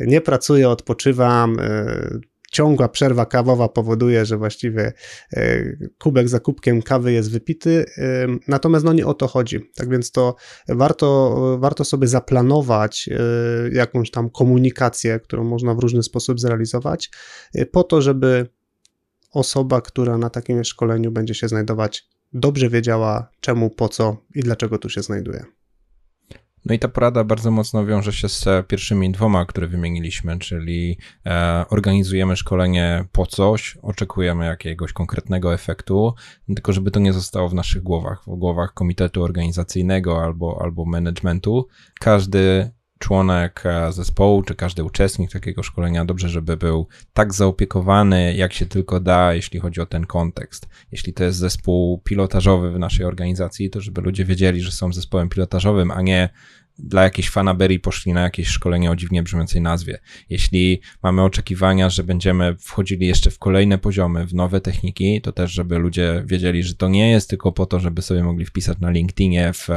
nie 0.00 0.20
pracuję, 0.20 0.68
odpoczywam, 0.68 1.56
e, 1.60 2.10
ciągła 2.56 2.88
przerwa 2.88 3.26
kawowa 3.26 3.68
powoduje, 3.68 4.24
że 4.24 4.36
właściwie 4.36 4.92
e, 5.32 5.62
kubek 5.98 6.28
za 6.28 6.40
kubkiem 6.40 6.82
kawy 6.82 7.12
jest 7.12 7.30
wypity, 7.30 7.84
e, 7.98 8.26
natomiast 8.48 8.84
no 8.84 8.92
nie 8.92 9.06
o 9.06 9.14
to 9.14 9.26
chodzi. 9.26 9.70
Tak 9.74 9.90
więc 9.90 10.10
to 10.10 10.34
warto, 10.68 11.36
warto 11.60 11.84
sobie 11.84 12.08
zaplanować 12.08 13.08
e, 13.12 13.18
jakąś 13.72 14.10
tam 14.10 14.30
komunikację, 14.30 15.20
którą 15.20 15.44
można 15.44 15.74
w 15.74 15.78
różny 15.78 16.02
sposób 16.02 16.40
zrealizować, 16.40 17.10
po 17.72 17.84
to, 17.84 18.02
żeby 18.02 18.46
osoba, 19.30 19.80
która 19.80 20.18
na 20.18 20.30
takim 20.30 20.64
szkoleniu 20.64 21.12
będzie 21.12 21.34
się 21.34 21.48
znajdować, 21.48 22.08
dobrze 22.32 22.68
wiedziała 22.68 23.30
czemu, 23.40 23.70
po 23.70 23.88
co 23.88 24.16
i 24.34 24.40
dlaczego 24.40 24.78
tu 24.78 24.88
się 24.88 25.02
znajduje. 25.02 25.44
No 26.66 26.74
i 26.74 26.78
ta 26.78 26.88
porada 26.88 27.24
bardzo 27.24 27.50
mocno 27.50 27.86
wiąże 27.86 28.12
się 28.12 28.28
z 28.28 28.66
pierwszymi 28.66 29.10
dwoma, 29.12 29.46
które 29.46 29.66
wymieniliśmy, 29.66 30.38
czyli 30.38 30.98
e, 31.26 31.64
organizujemy 31.70 32.36
szkolenie 32.36 33.04
po 33.12 33.26
coś, 33.26 33.78
oczekujemy 33.82 34.46
jakiegoś 34.46 34.92
konkretnego 34.92 35.54
efektu, 35.54 36.14
tylko 36.46 36.72
żeby 36.72 36.90
to 36.90 37.00
nie 37.00 37.12
zostało 37.12 37.48
w 37.48 37.54
naszych 37.54 37.82
głowach, 37.82 38.22
w 38.26 38.36
głowach 38.36 38.74
komitetu 38.74 39.22
organizacyjnego 39.22 40.24
albo, 40.24 40.58
albo 40.62 40.84
managementu. 40.84 41.68
Każdy 42.00 42.70
członek 42.98 43.62
e, 43.64 43.92
zespołu, 43.92 44.42
czy 44.42 44.54
każdy 44.54 44.84
uczestnik 44.84 45.30
takiego 45.32 45.62
szkolenia, 45.62 46.04
dobrze, 46.04 46.28
żeby 46.28 46.56
był 46.56 46.86
tak 47.12 47.34
zaopiekowany, 47.34 48.34
jak 48.34 48.52
się 48.52 48.66
tylko 48.66 49.00
da, 49.00 49.34
jeśli 49.34 49.60
chodzi 49.60 49.80
o 49.80 49.86
ten 49.86 50.06
kontekst. 50.06 50.68
Jeśli 50.92 51.12
to 51.12 51.24
jest 51.24 51.38
zespół 51.38 51.98
pilotażowy 51.98 52.70
w 52.72 52.78
naszej 52.78 53.06
organizacji, 53.06 53.70
to 53.70 53.80
żeby 53.80 54.00
ludzie 54.00 54.24
wiedzieli, 54.24 54.60
że 54.60 54.72
są 54.72 54.92
zespołem 54.92 55.28
pilotażowym, 55.28 55.90
a 55.90 56.02
nie 56.02 56.28
dla 56.78 57.02
jakiejś 57.02 57.30
fanaberii 57.30 57.80
poszli 57.80 58.12
na 58.12 58.20
jakieś 58.20 58.48
szkolenie 58.48 58.90
o 58.90 58.96
dziwnie 58.96 59.22
brzmiącej 59.22 59.60
nazwie. 59.60 59.98
Jeśli 60.30 60.80
mamy 61.02 61.22
oczekiwania, 61.22 61.90
że 61.90 62.04
będziemy 62.04 62.56
wchodzili 62.56 63.06
jeszcze 63.06 63.30
w 63.30 63.38
kolejne 63.38 63.78
poziomy, 63.78 64.26
w 64.26 64.34
nowe 64.34 64.60
techniki, 64.60 65.20
to 65.20 65.32
też, 65.32 65.52
żeby 65.52 65.78
ludzie 65.78 66.22
wiedzieli, 66.26 66.62
że 66.62 66.74
to 66.74 66.88
nie 66.88 67.10
jest 67.10 67.30
tylko 67.30 67.52
po 67.52 67.66
to, 67.66 67.80
żeby 67.80 68.02
sobie 68.02 68.22
mogli 68.24 68.44
wpisać 68.44 68.78
na 68.78 68.90
LinkedInie 68.90 69.52
w, 69.52 69.68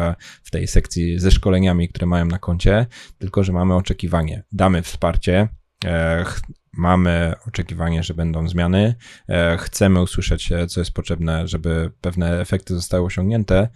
w 0.44 0.52
tej 0.52 0.68
sekcji 0.68 1.20
ze 1.20 1.32
szkoleniami, 1.32 1.90
które 1.90 2.08
mają 2.08 2.26
na 2.26 2.40
koncie, 2.40 2.86
tylko 3.18 3.44
że 3.44 3.54
mamy 3.54 3.76
oczekiwanie. 3.76 4.44
Damy 4.52 4.82
wsparcie, 4.82 5.48
e, 5.86 6.26
mamy 6.74 7.34
oczekiwanie, 7.48 8.04
że 8.04 8.14
będą 8.14 8.48
zmiany, 8.48 8.96
e, 9.30 9.58
chcemy 9.58 10.02
usłyszeć, 10.02 10.52
e, 10.52 10.68
co 10.68 10.82
jest 10.82 10.92
potrzebne, 10.92 11.48
żeby 11.48 11.92
pewne 12.02 12.42
efekty 12.42 12.76
zostały 12.76 13.06
osiągnięte 13.06 13.70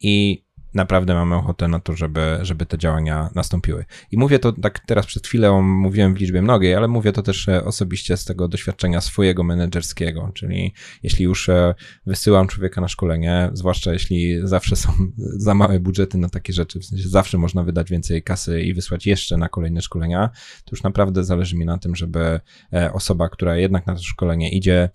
i 0.00 0.44
naprawdę 0.74 1.14
mamy 1.14 1.36
ochotę 1.36 1.68
na 1.68 1.80
to, 1.80 1.96
żeby, 1.96 2.38
żeby 2.42 2.66
te 2.66 2.78
działania 2.78 3.30
nastąpiły. 3.34 3.84
I 4.10 4.18
mówię 4.18 4.38
to 4.38 4.52
tak 4.52 4.78
teraz 4.78 5.06
przed 5.06 5.26
chwilą, 5.26 5.62
mówiłem 5.62 6.14
w 6.14 6.18
liczbie 6.18 6.42
mnogiej, 6.42 6.74
ale 6.74 6.88
mówię 6.88 7.12
to 7.12 7.22
też 7.22 7.48
e, 7.48 7.64
osobiście 7.64 8.16
z 8.16 8.24
tego 8.24 8.48
doświadczenia 8.48 9.00
swojego 9.00 9.44
menedżerskiego, 9.44 10.30
czyli 10.34 10.74
jeśli 11.02 11.24
już 11.24 11.48
e, 11.48 11.74
wysyłam 12.06 12.46
człowieka 12.48 12.80
na 12.80 12.88
szkolenie, 12.88 13.50
zwłaszcza 13.52 13.92
jeśli 13.92 14.48
zawsze 14.48 14.76
są 14.76 14.92
za 15.46 15.54
małe 15.54 15.80
budżety 15.80 16.18
na 16.18 16.28
takie 16.28 16.52
rzeczy, 16.52 16.80
w 16.80 16.84
sensie 16.84 17.08
zawsze 17.08 17.38
można 17.38 17.64
wydać 17.64 17.90
więcej 17.90 18.22
kasy 18.22 18.62
i 18.62 18.74
wysłać 18.74 19.06
jeszcze 19.06 19.36
na 19.36 19.48
kolejne 19.48 19.82
szkolenia, 19.82 20.30
to 20.64 20.70
już 20.72 20.82
naprawdę 20.82 21.24
zależy 21.24 21.56
mi 21.56 21.64
na 21.64 21.78
tym, 21.78 21.96
żeby 21.96 22.40
e, 22.72 22.92
osoba, 22.92 23.28
która 23.28 23.56
jednak 23.56 23.86
na 23.86 23.94
to 23.94 24.02
szkolenie 24.02 24.50
idzie, 24.50 24.90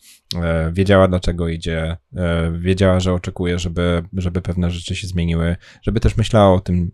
wiedziała 0.72 1.08
dlaczego 1.08 1.48
idzie, 1.48 1.98
wiedziała, 2.52 3.00
że 3.00 3.14
oczekuje, 3.14 3.60
żeby, 3.60 4.04
żeby 4.14 4.42
pewne 4.42 4.72
rzeczy 4.72 4.96
się 4.96 5.08
zmieniły, 5.08 5.56
żeby 5.82 6.00
też 6.00 6.18
myślała 6.18 6.54
o 6.56 6.60
tym 6.60 6.92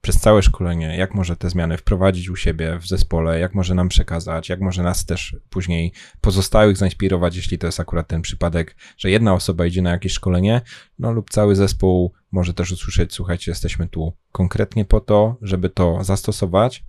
przez 0.00 0.20
całe 0.20 0.42
szkolenie, 0.42 0.96
jak 0.96 1.14
może 1.14 1.36
te 1.36 1.50
zmiany 1.50 1.76
wprowadzić 1.76 2.28
u 2.28 2.36
siebie 2.36 2.78
w 2.78 2.86
zespole, 2.86 3.38
jak 3.40 3.54
może 3.54 3.74
nam 3.74 3.88
przekazać, 3.88 4.48
jak 4.48 4.60
może 4.60 4.82
nas 4.82 5.06
też 5.06 5.36
później 5.50 5.92
pozostałych 6.20 6.76
zainspirować, 6.76 7.36
jeśli 7.36 7.58
to 7.58 7.66
jest 7.66 7.80
akurat 7.80 8.08
ten 8.08 8.22
przypadek, 8.22 8.76
że 8.98 9.10
jedna 9.10 9.34
osoba 9.34 9.66
idzie 9.66 9.82
na 9.82 9.90
jakieś 9.90 10.12
szkolenie, 10.12 10.60
no 10.98 11.12
lub 11.12 11.30
cały 11.30 11.56
zespół 11.56 12.12
może 12.32 12.54
też 12.54 12.72
usłyszeć, 12.72 13.12
słuchajcie, 13.12 13.50
jesteśmy 13.50 13.88
tu 13.88 14.16
konkretnie 14.32 14.84
po 14.84 15.00
to, 15.00 15.36
żeby 15.42 15.70
to 15.70 16.04
zastosować, 16.04 16.84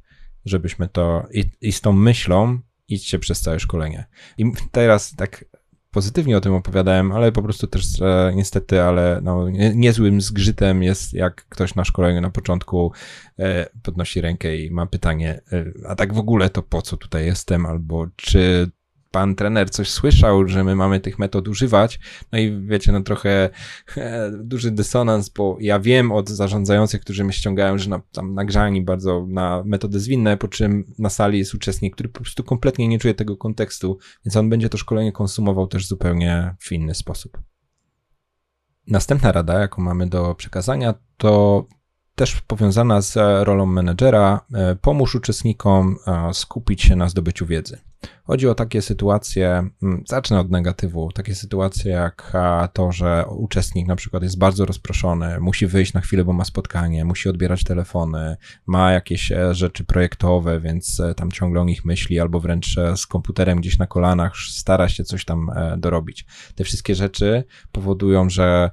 żebyśmy 0.46 0.88
to 0.88 1.28
i, 1.34 1.46
i 1.62 1.72
z 1.72 1.82
tą 1.82 1.94
myślą 1.94 2.60
idźcie 2.88 3.20
przez 3.20 3.42
całe 3.42 3.60
szkolenie. 3.60 4.06
I 4.38 4.52
teraz 4.72 5.16
tak 5.16 5.46
pozytywnie 5.94 6.38
o 6.38 6.42
tym 6.42 6.54
opowiadałem, 6.54 7.12
ale 7.12 7.32
po 7.32 7.42
prostu 7.42 7.68
też 7.68 8.02
e, 8.02 8.32
niestety, 8.36 8.82
ale 8.82 9.20
no, 9.24 9.50
nie, 9.50 9.76
niezłym 9.76 10.22
zgrzytem 10.22 10.84
jest, 10.84 11.14
jak 11.14 11.46
ktoś 11.50 11.76
na 11.76 11.86
szkoleniu 11.86 12.22
na 12.22 12.30
początku 12.30 12.92
e, 13.40 13.70
podnosi 13.84 14.22
rękę 14.22 14.58
i 14.58 14.72
ma 14.72 14.86
pytanie, 14.86 15.42
e, 15.52 15.66
a 15.88 15.96
tak 15.96 16.14
w 16.14 16.18
ogóle 16.18 16.50
to 16.50 16.64
po 16.64 16.82
co 16.82 16.98
tutaj 16.98 17.26
jestem, 17.26 17.66
albo 17.66 18.08
czy 18.16 18.72
pan 19.14 19.36
trener 19.36 19.70
coś 19.70 19.90
słyszał, 19.90 20.48
że 20.48 20.64
my 20.64 20.76
mamy 20.76 21.00
tych 21.00 21.20
metod 21.20 21.48
używać. 21.48 22.00
No 22.32 22.40
i 22.40 22.62
wiecie, 22.62 22.92
no 22.92 23.02
trochę 23.02 23.50
e, 23.98 24.32
duży 24.32 24.72
dysonans, 24.72 25.30
bo 25.30 25.58
ja 25.60 25.80
wiem 25.80 26.12
od 26.12 26.30
zarządzających, 26.30 27.02
którzy 27.02 27.24
mnie 27.24 27.34
ściągają, 27.34 27.78
że 27.78 27.90
na, 27.90 28.02
tam 28.12 28.34
nagrzani 28.34 28.82
bardzo 28.82 29.26
na 29.30 29.64
metody 29.66 30.00
zwinne, 30.00 30.38
po 30.38 30.48
czym 30.48 30.94
na 31.00 31.10
sali 31.10 31.40
jest 31.40 31.54
uczestnik, 31.54 31.94
który 31.94 32.10
po 32.10 32.22
prostu 32.22 32.44
kompletnie 32.44 32.88
nie 32.88 33.00
czuje 33.00 33.14
tego 33.14 33.38
kontekstu, 33.38 33.98
więc 34.26 34.36
on 34.36 34.50
będzie 34.50 34.70
to 34.70 34.78
szkolenie 34.78 35.12
konsumował 35.12 35.68
też 35.68 35.88
zupełnie 35.88 36.56
w 36.60 36.72
inny 36.72 36.96
sposób. 36.96 37.42
Następna 38.88 39.32
rada, 39.32 39.60
jaką 39.60 39.82
mamy 39.82 40.08
do 40.08 40.36
przekazania, 40.36 40.94
to 41.18 41.66
też 42.16 42.42
powiązana 42.42 43.02
z 43.02 43.16
rolą 43.46 43.66
menedżera, 43.66 44.46
e, 44.54 44.76
pomóż 44.76 45.16
uczestnikom 45.16 45.96
e, 46.08 46.34
skupić 46.34 46.82
się 46.82 46.96
na 46.96 47.10
zdobyciu 47.10 47.46
wiedzy. 47.46 47.93
Chodzi 48.28 48.48
o 48.48 48.56
takie 48.56 48.82
sytuacje, 48.82 49.70
mm, 49.84 50.04
zacznę 50.08 50.40
od 50.40 50.52
negatywu, 50.52 51.12
takie 51.12 51.36
sytuacje 51.36 51.92
jak 51.92 52.34
to, 52.74 52.92
że 52.92 53.26
uczestnik 53.30 53.88
na 53.88 53.96
przykład 53.96 54.24
jest 54.24 54.38
bardzo 54.38 54.66
rozproszony, 54.66 55.40
musi 55.40 55.68
wyjść 55.68 55.94
na 55.94 56.02
chwilę, 56.02 56.24
bo 56.24 56.34
ma 56.34 56.46
spotkanie, 56.46 57.06
musi 57.06 57.30
odbierać 57.30 57.64
telefony, 57.64 58.38
ma 58.66 58.92
jakieś 58.92 59.32
e, 59.32 59.56
rzeczy 59.56 59.84
projektowe, 59.84 60.60
więc 60.60 61.00
e, 61.00 61.16
tam 61.16 61.32
ciągle 61.32 61.62
o 61.62 61.66
nich 61.66 61.86
myśli, 61.86 62.20
albo 62.20 62.40
wręcz 62.40 62.78
e, 62.78 62.98
z 62.98 63.08
komputerem 63.08 63.60
gdzieś 63.62 63.78
na 63.78 63.88
kolanach 63.88 64.34
stara 64.38 64.90
się 64.90 65.04
coś 65.04 65.26
tam 65.26 65.52
dorobić. 65.78 66.26
Te 66.56 66.64
wszystkie 66.64 66.96
rzeczy 66.96 67.44
powodują, 67.72 68.30
że 68.30 68.72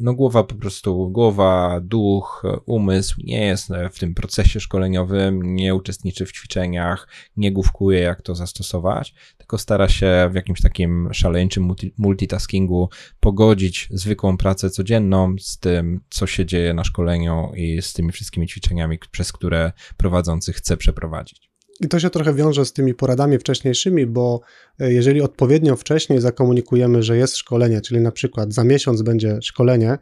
no 0.00 0.14
głowa 0.14 0.44
po 0.44 0.54
prostu, 0.54 1.10
głowa, 1.10 1.80
duch, 1.80 2.42
umysł 2.66 3.20
nie 3.24 3.46
jest 3.46 3.68
w 3.92 3.98
tym 3.98 4.14
procesie 4.14 4.60
szkoleniowym, 4.60 5.54
nie 5.54 5.74
uczestniczy 5.74 6.26
w 6.26 6.32
ćwiczeniach, 6.32 7.08
nie 7.36 7.52
główkuje 7.52 8.00
jak 8.00 8.22
to 8.22 8.34
zastosować 8.34 8.55
stosować, 8.56 9.14
tylko 9.38 9.58
stara 9.58 9.88
się 9.88 10.28
w 10.32 10.34
jakimś 10.34 10.60
takim 10.60 11.08
szaleńczym 11.12 11.62
multi 11.64 11.94
multitaskingu 11.98 12.88
pogodzić 13.20 13.88
zwykłą 13.90 14.36
pracę 14.36 14.70
codzienną 14.70 15.36
z 15.40 15.58
tym, 15.58 16.00
co 16.10 16.26
się 16.26 16.46
dzieje 16.46 16.74
na 16.74 16.84
szkoleniu 16.84 17.52
i 17.56 17.82
z 17.82 17.92
tymi 17.92 18.12
wszystkimi 18.12 18.48
ćwiczeniami, 18.48 18.98
przez 19.10 19.32
które 19.32 19.72
prowadzący 19.96 20.52
chce 20.52 20.76
przeprowadzić. 20.76 21.50
I 21.80 21.88
to 21.88 22.00
się 22.00 22.10
trochę 22.10 22.34
wiąże 22.34 22.64
z 22.64 22.72
tymi 22.72 22.94
poradami 22.94 23.38
wcześniejszymi, 23.38 24.06
bo 24.06 24.40
e, 24.80 24.92
jeżeli 24.92 25.20
odpowiednio 25.20 25.76
wcześniej 25.76 26.20
zakomunikujemy, 26.20 27.02
że 27.02 27.16
jest 27.16 27.36
szkolenie, 27.36 27.80
czyli 27.80 28.00
na 28.00 28.12
przykład 28.12 28.54
za 28.54 28.64
miesiąc 28.64 29.02
będzie 29.02 29.38
szkolenie, 29.42 29.90
e, 29.90 29.98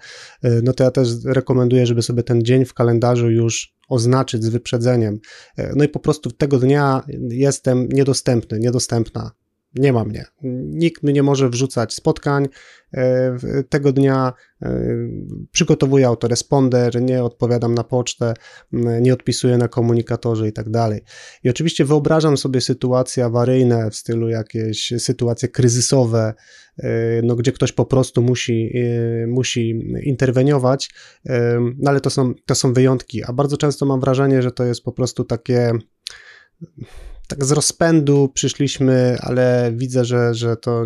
no 0.62 0.72
to 0.72 0.84
ja 0.84 0.90
też 0.90 1.08
rekomenduję, 1.24 1.86
żeby 1.86 2.02
sobie 2.02 2.22
ten 2.22 2.42
dzień 2.42 2.64
w 2.64 2.74
kalendarzu 2.74 3.30
już 3.30 3.73
oznaczyć 3.88 4.44
z 4.44 4.48
wyprzedzeniem. 4.48 5.20
E, 5.56 5.72
no 5.76 5.84
i 5.84 5.88
po 5.88 6.00
prostu 6.00 6.30
tego 6.30 6.58
dnia 6.58 7.02
jestem 7.28 7.88
niedostępny, 7.88 8.58
niedostępna 8.58 9.30
nie 9.74 9.92
ma 9.92 10.04
mnie. 10.04 10.24
Nikt 10.62 11.02
mi 11.02 11.12
nie 11.12 11.22
może 11.22 11.48
wrzucać 11.48 11.94
spotkań. 11.94 12.48
E, 12.94 13.36
tego 13.68 13.92
dnia 13.92 14.32
e, 14.62 14.84
przygotowuję 15.52 16.06
autoresponder, 16.06 17.02
nie 17.02 17.24
odpowiadam 17.24 17.74
na 17.74 17.84
pocztę, 17.84 18.34
nie 18.72 19.14
odpisuję 19.14 19.58
na 19.58 19.68
komunikatorze 19.68 20.48
i 20.48 20.52
tak 20.52 20.70
dalej. 20.70 21.00
I 21.44 21.50
oczywiście 21.50 21.84
wyobrażam 21.84 22.36
sobie 22.36 22.60
sytuacje 22.60 23.24
awaryjne 23.24 23.90
w 23.90 23.96
stylu 23.96 24.28
jakieś 24.28 24.92
sytuacje 24.98 25.48
kryzysowe, 25.48 26.34
e, 26.78 27.22
no, 27.22 27.36
gdzie 27.36 27.52
ktoś 27.52 27.72
po 27.72 27.84
prostu 27.84 28.22
musi, 28.22 28.72
musi 29.28 29.70
interweniować, 30.02 30.90
no, 31.78 31.90
ale 31.90 32.00
to 32.00 32.10
są, 32.10 32.34
to 32.46 32.54
są 32.54 32.72
wyjątki, 32.72 33.24
a 33.24 33.32
bardzo 33.32 33.56
często 33.56 33.86
mam 33.86 34.00
wrażenie, 34.00 34.42
że 34.42 34.52
to 34.52 34.64
jest 34.64 34.82
po 34.82 34.92
prostu 34.92 35.24
takie 35.24 35.72
tak 37.28 37.44
z 37.44 37.52
rozpędu 37.52 38.30
przyszliśmy, 38.34 39.16
ale 39.20 39.72
widzę, 39.76 40.04
że, 40.04 40.34
że 40.34 40.56
to 40.56 40.84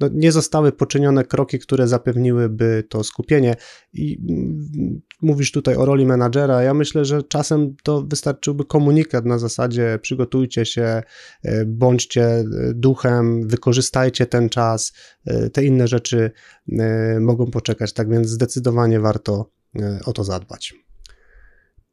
no, 0.00 0.08
nie 0.12 0.32
zostały 0.32 0.72
poczynione 0.72 1.24
kroki, 1.24 1.58
które 1.58 1.88
zapewniłyby 1.88 2.84
to 2.88 3.04
skupienie. 3.04 3.56
I 3.92 4.18
mm, 4.30 5.00
mówisz 5.22 5.52
tutaj 5.52 5.76
o 5.76 5.84
roli 5.84 6.06
menadżera. 6.06 6.62
Ja 6.62 6.74
myślę, 6.74 7.04
że 7.04 7.22
czasem 7.22 7.76
to 7.82 8.02
wystarczyłby 8.02 8.64
komunikat 8.64 9.24
na 9.24 9.38
zasadzie 9.38 9.98
przygotujcie 10.02 10.66
się, 10.66 11.02
e, 11.42 11.64
bądźcie 11.64 12.24
e, 12.24 12.44
duchem, 12.74 13.48
wykorzystajcie 13.48 14.26
ten 14.26 14.48
czas. 14.48 14.92
E, 15.26 15.50
te 15.50 15.64
inne 15.64 15.88
rzeczy 15.88 16.30
mogą 17.20 17.50
poczekać, 17.50 17.92
tak 17.92 18.10
więc 18.10 18.28
zdecydowanie 18.28 19.00
warto 19.00 19.50
o 20.04 20.12
to 20.12 20.24
zadbać. 20.24 20.74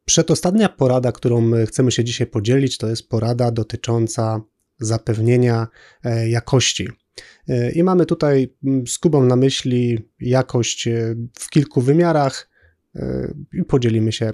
Przedostatnia 0.06 0.70
porada, 0.70 1.12
którą 1.12 1.52
chcemy 1.66 1.92
się 1.92 2.04
dzisiaj 2.04 2.28
podzielić, 2.28 2.78
to 2.78 2.88
jest 2.88 3.10
porada 3.10 3.52
dotycząca 3.52 4.42
zapewnienia 4.82 5.68
e, 6.04 6.30
jakości. 6.30 6.90
E, 7.48 7.72
I 7.72 7.84
mamy 7.84 8.06
tutaj 8.06 8.54
z 8.88 8.98
Kubą 8.98 9.24
na 9.24 9.36
myśli 9.36 10.10
jakość 10.20 10.88
e, 10.88 11.16
w 11.40 11.50
kilku 11.50 11.82
wymiarach, 11.82 12.52
i 13.54 13.64
podzielimy 13.64 14.12
się, 14.12 14.32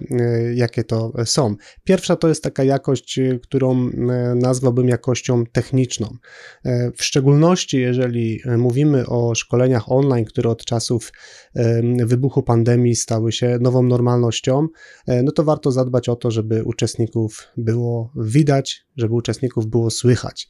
jakie 0.55 0.83
to 0.83 1.13
są. 1.25 1.55
Pierwsza 1.83 2.15
to 2.15 2.27
jest 2.27 2.43
taka 2.43 2.63
jakość, 2.63 3.19
którą 3.43 3.89
nazwałbym 4.35 4.87
jakością 4.87 5.45
techniczną. 5.45 6.17
W 6.97 7.03
szczególności, 7.03 7.77
jeżeli 7.77 8.41
mówimy 8.57 9.07
o 9.07 9.35
szkoleniach 9.35 9.91
online, 9.91 10.25
które 10.25 10.49
od 10.49 10.65
czasów 10.65 11.11
wybuchu 12.05 12.43
pandemii 12.43 12.95
stały 12.95 13.31
się 13.31 13.57
nową 13.61 13.83
normalnością, 13.83 14.67
no 15.23 15.31
to 15.31 15.43
warto 15.43 15.71
zadbać 15.71 16.09
o 16.09 16.15
to, 16.15 16.31
żeby 16.31 16.63
uczestników 16.63 17.47
było 17.57 18.11
widać, 18.15 18.85
żeby 18.97 19.13
uczestników 19.13 19.67
było 19.67 19.89
słychać. 19.89 20.49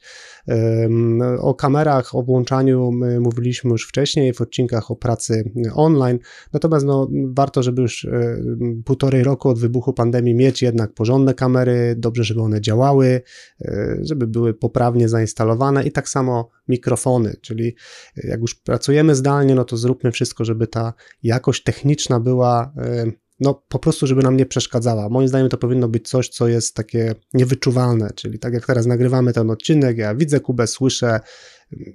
O 1.38 1.54
kamerach, 1.54 2.14
o 2.14 2.22
włączaniu 2.22 2.90
mówiliśmy 3.20 3.70
już 3.70 3.88
wcześniej 3.88 4.32
w 4.32 4.40
odcinkach 4.40 4.90
o 4.90 4.96
pracy 4.96 5.52
online, 5.74 6.18
natomiast 6.52 6.86
no, 6.86 7.08
warto, 7.28 7.62
żeby 7.62 7.82
już 7.82 8.04
e, 8.04 8.36
półtorej 8.84 9.24
roku 9.24 9.48
od 9.48 9.58
wybuchu 9.58 9.92
pandemii 9.92 10.34
mieć 10.34 10.62
jednak 10.62 10.94
porządne 10.94 11.34
kamery, 11.34 11.94
dobrze, 11.98 12.24
żeby 12.24 12.40
one 12.40 12.60
działały, 12.60 13.20
e, 13.60 13.96
żeby 14.00 14.26
były 14.26 14.54
poprawnie 14.54 15.08
zainstalowane 15.08 15.84
i 15.84 15.92
tak 15.92 16.08
samo 16.08 16.50
mikrofony, 16.68 17.36
czyli 17.40 17.74
jak 18.16 18.40
już 18.40 18.54
pracujemy 18.54 19.14
zdalnie, 19.14 19.54
no 19.54 19.64
to 19.64 19.76
zróbmy 19.76 20.12
wszystko, 20.12 20.44
żeby 20.44 20.66
ta 20.66 20.92
jakość 21.22 21.62
techniczna 21.62 22.20
była 22.20 22.72
e, 22.76 23.12
no 23.40 23.62
po 23.68 23.78
prostu, 23.78 24.06
żeby 24.06 24.22
nam 24.22 24.36
nie 24.36 24.46
przeszkadzała. 24.46 25.08
Moim 25.08 25.28
zdaniem 25.28 25.48
to 25.48 25.58
powinno 25.58 25.88
być 25.88 26.08
coś, 26.08 26.28
co 26.28 26.48
jest 26.48 26.74
takie 26.74 27.14
niewyczuwalne, 27.34 28.10
czyli 28.14 28.38
tak 28.38 28.54
jak 28.54 28.66
teraz 28.66 28.86
nagrywamy 28.86 29.32
ten 29.32 29.50
odcinek, 29.50 29.98
ja 29.98 30.14
widzę 30.14 30.40
Kubę, 30.40 30.66
słyszę, 30.66 31.20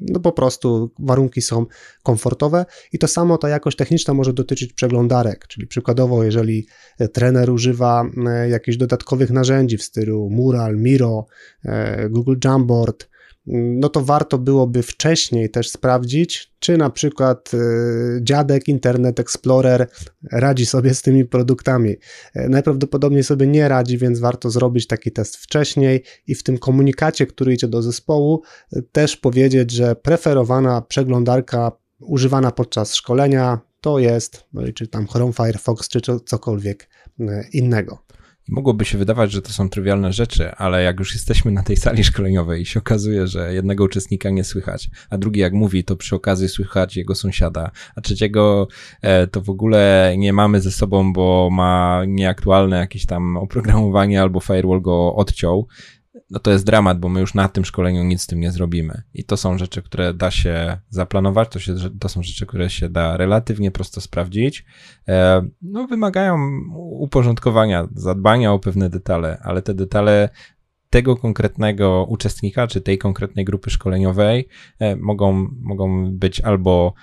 no 0.01 0.19
po 0.19 0.31
prostu 0.31 0.91
warunki 0.99 1.41
są 1.41 1.65
komfortowe 2.03 2.65
i 2.93 2.99
to 2.99 3.07
samo 3.07 3.37
ta 3.37 3.49
jakość 3.49 3.77
techniczna 3.77 4.13
może 4.13 4.33
dotyczyć 4.33 4.73
przeglądarek, 4.73 5.47
czyli 5.47 5.67
przykładowo 5.67 6.23
jeżeli 6.23 6.67
trener 7.13 7.49
używa 7.49 8.05
e, 8.27 8.49
jakichś 8.49 8.77
dodatkowych 8.77 9.31
narzędzi 9.31 9.77
w 9.77 9.83
stylu 9.83 10.29
Mural, 10.29 10.77
Miro, 10.77 11.25
e, 11.65 12.09
Google 12.09 12.35
Jamboard, 12.45 13.09
no 13.45 13.89
to 13.89 14.01
warto 14.01 14.37
byłoby 14.37 14.83
wcześniej 14.83 15.49
też 15.49 15.69
sprawdzić, 15.69 16.53
czy 16.59 16.77
na 16.77 16.89
przykład 16.89 17.51
e, 17.53 17.57
dziadek 18.21 18.67
Internet 18.67 19.19
Explorer 19.19 19.87
radzi 20.31 20.65
sobie 20.65 20.93
z 20.93 21.01
tymi 21.01 21.25
produktami. 21.25 21.95
E, 22.33 22.49
najprawdopodobniej 22.49 23.23
sobie 23.23 23.47
nie 23.47 23.67
radzi, 23.67 23.97
więc 23.97 24.19
warto 24.19 24.49
zrobić 24.49 24.87
taki 24.87 25.11
test 25.11 25.37
wcześniej 25.37 26.03
i 26.27 26.35
w 26.35 26.43
tym 26.43 26.57
komunikacie, 26.57 27.25
który 27.25 27.53
idzie 27.53 27.67
do 27.67 27.81
zespołu, 27.81 28.41
e, 28.73 28.81
też 28.81 29.17
powiedzieć, 29.17 29.71
że 29.71 29.95
preferowana 29.95 30.81
przeglądarka 30.81 31.71
używana 31.99 32.51
podczas 32.51 32.95
szkolenia 32.95 33.59
to 33.81 33.99
jest, 33.99 34.43
no 34.53 34.61
czy 34.75 34.87
tam 34.87 35.07
Chrome, 35.07 35.33
Firefox, 35.33 35.87
czy 35.89 36.01
cokolwiek 36.25 36.89
innego. 37.53 38.02
Mogłoby 38.49 38.85
się 38.85 38.97
wydawać, 38.97 39.31
że 39.31 39.41
to 39.41 39.51
są 39.51 39.69
trywialne 39.69 40.13
rzeczy, 40.13 40.51
ale 40.51 40.83
jak 40.83 40.99
już 40.99 41.13
jesteśmy 41.13 41.51
na 41.51 41.63
tej 41.63 41.77
sali 41.77 42.03
szkoleniowej 42.03 42.61
i 42.61 42.65
się 42.65 42.79
okazuje, 42.79 43.27
że 43.27 43.53
jednego 43.53 43.83
uczestnika 43.83 44.29
nie 44.29 44.43
słychać, 44.43 44.89
a 45.09 45.17
drugi 45.17 45.39
jak 45.39 45.53
mówi, 45.53 45.83
to 45.83 45.95
przy 45.95 46.15
okazji 46.15 46.49
słychać 46.49 46.97
jego 46.97 47.15
sąsiada, 47.15 47.71
a 47.95 48.01
trzeciego 48.01 48.67
e, 49.01 49.27
to 49.27 49.41
w 49.41 49.49
ogóle 49.49 50.13
nie 50.17 50.33
mamy 50.33 50.61
ze 50.61 50.71
sobą, 50.71 51.13
bo 51.13 51.49
ma 51.51 52.01
nieaktualne 52.07 52.77
jakieś 52.77 53.05
tam 53.05 53.37
oprogramowanie 53.37 54.21
albo 54.21 54.39
firewall 54.39 54.81
go 54.81 55.15
odciął, 55.15 55.67
no 56.29 56.39
to 56.39 56.51
jest 56.51 56.65
dramat, 56.65 56.99
bo 56.99 57.09
my 57.09 57.19
już 57.19 57.33
na 57.33 57.49
tym 57.49 57.65
szkoleniu 57.65 58.03
nic 58.03 58.21
z 58.21 58.27
tym 58.27 58.39
nie 58.39 58.51
zrobimy. 58.51 59.01
I 59.13 59.23
to 59.23 59.37
są 59.37 59.57
rzeczy, 59.57 59.81
które 59.81 60.13
da 60.13 60.31
się 60.31 60.77
zaplanować, 60.89 61.49
to, 61.49 61.59
się, 61.59 61.75
to 61.99 62.09
są 62.09 62.23
rzeczy, 62.23 62.45
które 62.45 62.69
się 62.69 62.89
da 62.89 63.17
relatywnie 63.17 63.71
prosto 63.71 64.01
sprawdzić. 64.01 64.65
E, 65.07 65.45
no, 65.61 65.87
wymagają 65.87 66.37
uporządkowania, 66.75 67.87
zadbania 67.95 68.53
o 68.53 68.59
pewne 68.59 68.89
detale, 68.89 69.37
ale 69.43 69.61
te 69.61 69.73
detale 69.73 70.29
tego 70.89 71.15
konkretnego 71.15 72.05
uczestnika, 72.09 72.67
czy 72.67 72.81
tej 72.81 72.97
konkretnej 72.97 73.45
grupy 73.45 73.69
szkoleniowej 73.69 74.47
e, 74.79 74.95
mogą, 74.95 75.47
mogą 75.61 76.11
być 76.11 76.41
albo 76.41 76.93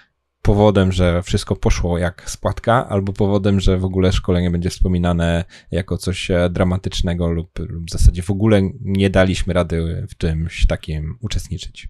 powodem, 0.43 0.93
że 0.93 1.23
wszystko 1.23 1.57
poszło 1.57 1.99
jak 1.99 2.31
spłatka, 2.31 2.89
albo 2.89 3.13
powodem, 3.13 3.61
że 3.61 3.79
w 3.79 3.85
ogóle 3.85 4.13
szkolenie 4.13 4.51
będzie 4.51 4.71
wspominane 4.71 5.45
jako 5.71 5.99
coś 5.99 6.31
e, 6.31 6.51
dramatycznego 6.51 7.31
lub, 7.31 7.59
lub 7.59 7.87
w 7.87 7.91
zasadzie 7.91 8.23
w 8.23 8.31
ogóle 8.31 8.63
nie 8.81 9.11
daliśmy 9.11 9.53
rady 9.53 10.07
w 10.11 10.17
czymś 10.17 10.67
takim 10.67 11.19
uczestniczyć. 11.21 11.89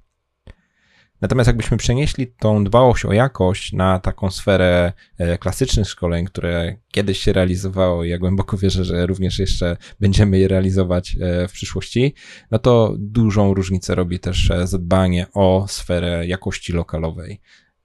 Natomiast 1.21 1.47
jakbyśmy 1.47 1.77
przenieśli 1.77 2.27
tą 2.27 2.65
dbałość 2.65 3.05
o 3.05 3.13
jakość 3.13 3.73
na 3.73 3.99
taką 3.99 4.31
sferę 4.31 4.93
e, 5.19 5.39
klasycznych 5.39 5.89
szkoleń, 5.89 6.27
które 6.27 6.77
kiedyś 6.93 7.19
się 7.19 7.33
realizowało 7.33 8.05
i 8.05 8.09
ja 8.09 8.19
głęboko 8.19 8.57
wierzę, 8.57 8.85
że 8.85 9.07
również 9.07 9.39
jeszcze 9.39 9.77
będziemy 10.01 10.39
je 10.39 10.49
realizować 10.49 11.17
e, 11.21 11.49
w 11.49 11.53
przyszłości, 11.53 12.15
no 12.51 12.59
to 12.59 12.95
dużą 12.99 13.55
różnicę 13.55 13.95
robi 13.95 14.21
też 14.21 14.53
zadbanie 14.65 15.27
o 15.35 15.67
sferę 15.69 16.27
jakości 16.27 16.73
lokalowej 16.73 17.41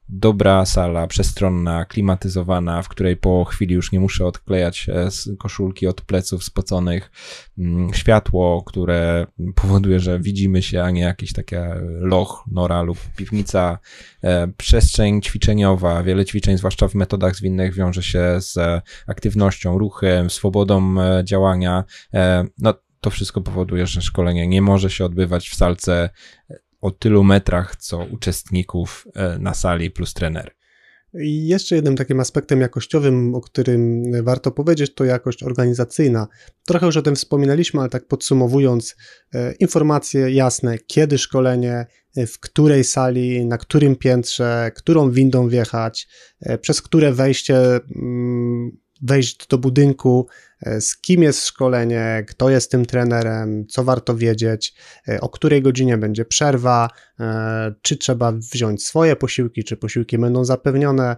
dobra 0.09 0.65
sala, 0.65 1.07
przestronna, 1.07 1.85
klimatyzowana, 1.85 2.81
w 2.81 2.89
której 2.89 3.17
po 3.17 3.45
chwili 3.45 3.75
już 3.75 3.91
nie 3.91 3.99
muszę 3.99 4.25
odklejać 4.25 4.89
e, 4.89 5.09
koszulki 5.37 5.87
od 5.87 6.01
pleców 6.01 6.43
spoconych, 6.43 7.11
mm, 7.57 7.93
światło, 7.93 8.63
które 8.63 9.27
powoduje, 9.55 9.99
że 9.99 10.19
widzimy 10.19 10.61
się, 10.61 10.83
a 10.83 10.91
nie 10.91 11.01
jakieś 11.01 11.33
takie 11.33 11.75
loch, 11.99 12.43
nora 12.51 12.81
lub 12.81 12.97
piwnica, 13.15 13.79
e, 14.23 14.47
przestrzeń 14.47 15.21
ćwiczeniowa, 15.21 16.03
wiele 16.03 16.25
ćwiczeń, 16.25 16.57
zwłaszcza 16.57 16.87
w 16.87 16.95
metodach 16.95 17.35
zwinnych, 17.35 17.73
wiąże 17.73 18.03
się 18.03 18.23
z 18.39 18.83
aktywnością, 19.07 19.77
ruchem, 19.77 20.29
swobodą 20.29 21.01
e, 21.01 21.23
działania. 21.23 21.83
No, 22.57 22.73
to 23.01 23.09
wszystko 23.09 23.41
powoduje, 23.41 23.87
że 23.87 24.01
szkolenie 24.01 24.47
nie 24.47 24.61
może 24.61 24.89
się 24.89 25.05
odbywać 25.05 25.49
w 25.49 25.55
salce 25.55 26.09
o 26.85 26.91
tylu 26.91 27.23
metrach, 27.23 27.75
co 27.75 28.05
uczestników 28.11 29.07
e, 29.15 29.39
na 29.39 29.53
sali 29.53 29.91
plus 29.91 30.13
trener. 30.13 30.51
I 31.13 31.47
jeszcze 31.47 31.75
jednym 31.75 31.95
takim 31.95 32.19
aspektem 32.19 32.61
jakościowym, 32.61 33.35
o 33.35 33.41
którym 33.41 34.03
warto 34.23 34.51
powiedzieć, 34.51 34.93
to 34.95 35.05
jakość 35.05 35.43
organizacyjna. 35.43 36.27
Trochę 36.65 36.85
już 36.85 36.97
o 36.97 37.01
tym 37.01 37.15
wspominaliśmy, 37.15 37.79
ale 37.79 37.89
tak 37.89 38.07
podsumowując, 38.07 38.95
e, 39.33 39.53
informacje 39.53 40.31
jasne, 40.31 40.77
kiedy 40.77 41.17
szkolenie, 41.17 41.85
e, 42.15 42.27
w 42.27 42.39
której 42.39 42.83
sali, 42.83 43.45
na 43.45 43.57
którym 43.57 43.95
piętrze, 43.95 44.71
którą 44.75 45.11
windą 45.11 45.49
wjechać, 45.49 46.07
przez 46.61 46.81
które 46.81 47.13
wejście 47.13 47.57
mm, 47.95 48.71
wejść 49.01 49.47
do 49.47 49.57
budynku, 49.57 50.27
e, 50.61 50.81
z 50.81 50.97
kim 50.97 51.23
jest 51.23 51.45
szkolenie, 51.45 52.25
kto 52.27 52.49
jest 52.49 52.71
tym 52.71 52.85
trenerem, 52.85 53.67
co 53.67 53.83
warto 53.83 54.15
wiedzieć, 54.15 54.73
e, 55.07 55.21
o 55.21 55.29
której 55.29 55.61
godzinie 55.61 55.97
będzie 55.97 56.25
przerwa, 56.25 56.89
e, 57.19 57.75
czy 57.81 57.97
trzeba 57.97 58.31
wziąć 58.31 58.83
swoje 58.83 59.15
posiłki, 59.15 59.63
czy 59.63 59.77
posiłki 59.77 60.17
będą 60.17 60.45
zapewnione, 60.45 61.15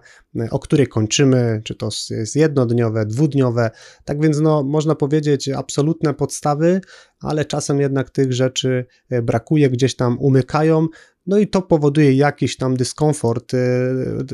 o 0.50 0.58
której 0.58 0.86
kończymy, 0.86 1.60
czy 1.64 1.74
to 1.74 1.88
jest 2.10 2.36
jednodniowe, 2.36 3.06
dwudniowe. 3.06 3.70
Tak 4.04 4.22
więc 4.22 4.40
no, 4.40 4.62
można 4.62 4.94
powiedzieć 4.94 5.48
absolutne 5.48 6.14
podstawy, 6.14 6.80
ale 7.20 7.44
czasem 7.44 7.80
jednak 7.80 8.10
tych 8.10 8.32
rzeczy 8.32 8.86
brakuje, 9.22 9.70
gdzieś 9.70 9.96
tam 9.96 10.18
umykają. 10.18 10.86
No 11.28 11.38
i 11.38 11.48
to 11.48 11.62
powoduje 11.62 12.12
jakiś 12.12 12.56
tam 12.56 12.76
dyskomfort 12.76 13.54
y, 13.54 13.58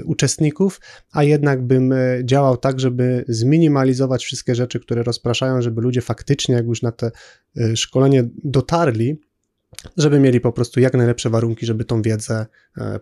uczestników, 0.05 0.81
a 1.13 1.25
jednak 1.25 1.63
bym 1.63 1.93
y, 1.93 2.23
działał 2.25 2.57
tak, 2.57 2.81
żeby 2.81 3.25
zminimalizować 3.29 4.25
wszystkie 4.25 4.55
rzeczy, 4.55 4.81
które 4.81 5.03
rozpraszają, 5.03 5.63
żeby 5.63 5.81
ludzie 5.81 6.01
faktycznie, 6.01 6.55
jak 6.55 6.67
już 6.67 6.83
na 6.83 6.93
te 6.93 7.11
y, 7.57 7.77
szkolenie 7.77 8.29
dotarli, 8.45 9.21
żeby 9.97 10.21
mieli 10.21 10.41
po 10.41 10.53
prostu 10.53 10.81
jak 10.81 10.95
najlepsze 10.95 11.31
warunki, 11.31 11.67
żeby 11.67 11.85
tą 11.85 12.03
wiedzę 12.03 12.47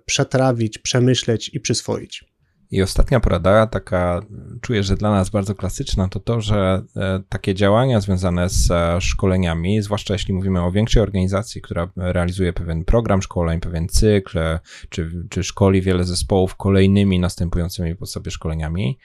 przetrawić, 0.06 0.78
przemyśleć 0.78 1.50
i 1.54 1.60
przyswoić. 1.60 2.31
I 2.72 2.82
ostatnia 2.82 3.20
porada, 3.20 3.66
taka 3.66 4.22
czuję, 4.60 4.82
że 4.82 4.96
dla 4.96 5.10
nas 5.10 5.30
bardzo 5.30 5.54
klasyczna, 5.54 6.08
to 6.08 6.20
to, 6.20 6.40
że 6.40 6.82
e, 6.96 7.22
takie 7.28 7.54
działania 7.54 8.00
związane 8.00 8.48
z 8.48 8.70
e, 8.70 9.00
szkoleniami, 9.00 9.82
zwłaszcza 9.82 10.14
jeśli 10.14 10.34
mówimy 10.34 10.62
o 10.62 10.72
większej 10.72 11.02
organizacji, 11.02 11.62
która 11.62 11.88
realizuje 11.96 12.52
pewien 12.52 12.84
program 12.84 13.22
szkoleń, 13.22 13.60
pewien 13.60 13.88
cykl, 13.88 14.38
e, 14.38 14.60
czy, 14.88 15.10
czy 15.30 15.42
szkoli 15.42 15.82
wiele 15.82 16.04
zespołów 16.04 16.56
kolejnymi 16.56 17.18
następującymi 17.18 17.96
po 17.96 18.06
sobie 18.06 18.30
szkoleniami, 18.30 18.98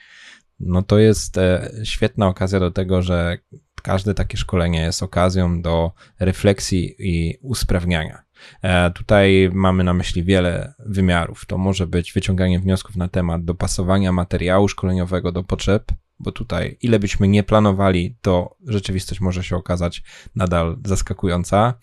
no 0.60 0.82
to 0.82 0.98
jest 0.98 1.36
świetna 1.84 2.28
okazja 2.28 2.60
do 2.60 2.70
tego, 2.70 3.02
że 3.02 3.38
każde 3.82 4.14
takie 4.14 4.36
szkolenie 4.36 4.80
jest 4.80 5.02
okazją 5.02 5.62
do 5.62 5.92
refleksji 6.20 6.94
i 6.98 7.38
usprawniania. 7.42 8.27
E, 8.62 8.90
tutaj 8.90 9.50
mamy 9.52 9.84
na 9.84 9.94
myśli 9.94 10.24
wiele 10.24 10.74
wymiarów. 10.78 11.46
To 11.46 11.58
może 11.58 11.86
być 11.86 12.12
wyciąganie 12.12 12.60
wniosków 12.60 12.96
na 12.96 13.08
temat 13.08 13.44
dopasowania 13.44 14.12
materiału 14.12 14.68
szkoleniowego 14.68 15.32
do 15.32 15.44
potrzeb, 15.44 15.92
bo 16.18 16.32
tutaj 16.32 16.78
ile 16.82 16.98
byśmy 16.98 17.28
nie 17.28 17.42
planowali, 17.42 18.16
to 18.20 18.56
rzeczywistość 18.66 19.20
może 19.20 19.44
się 19.44 19.56
okazać 19.56 20.02
nadal 20.34 20.78
zaskakująca. 20.84 21.74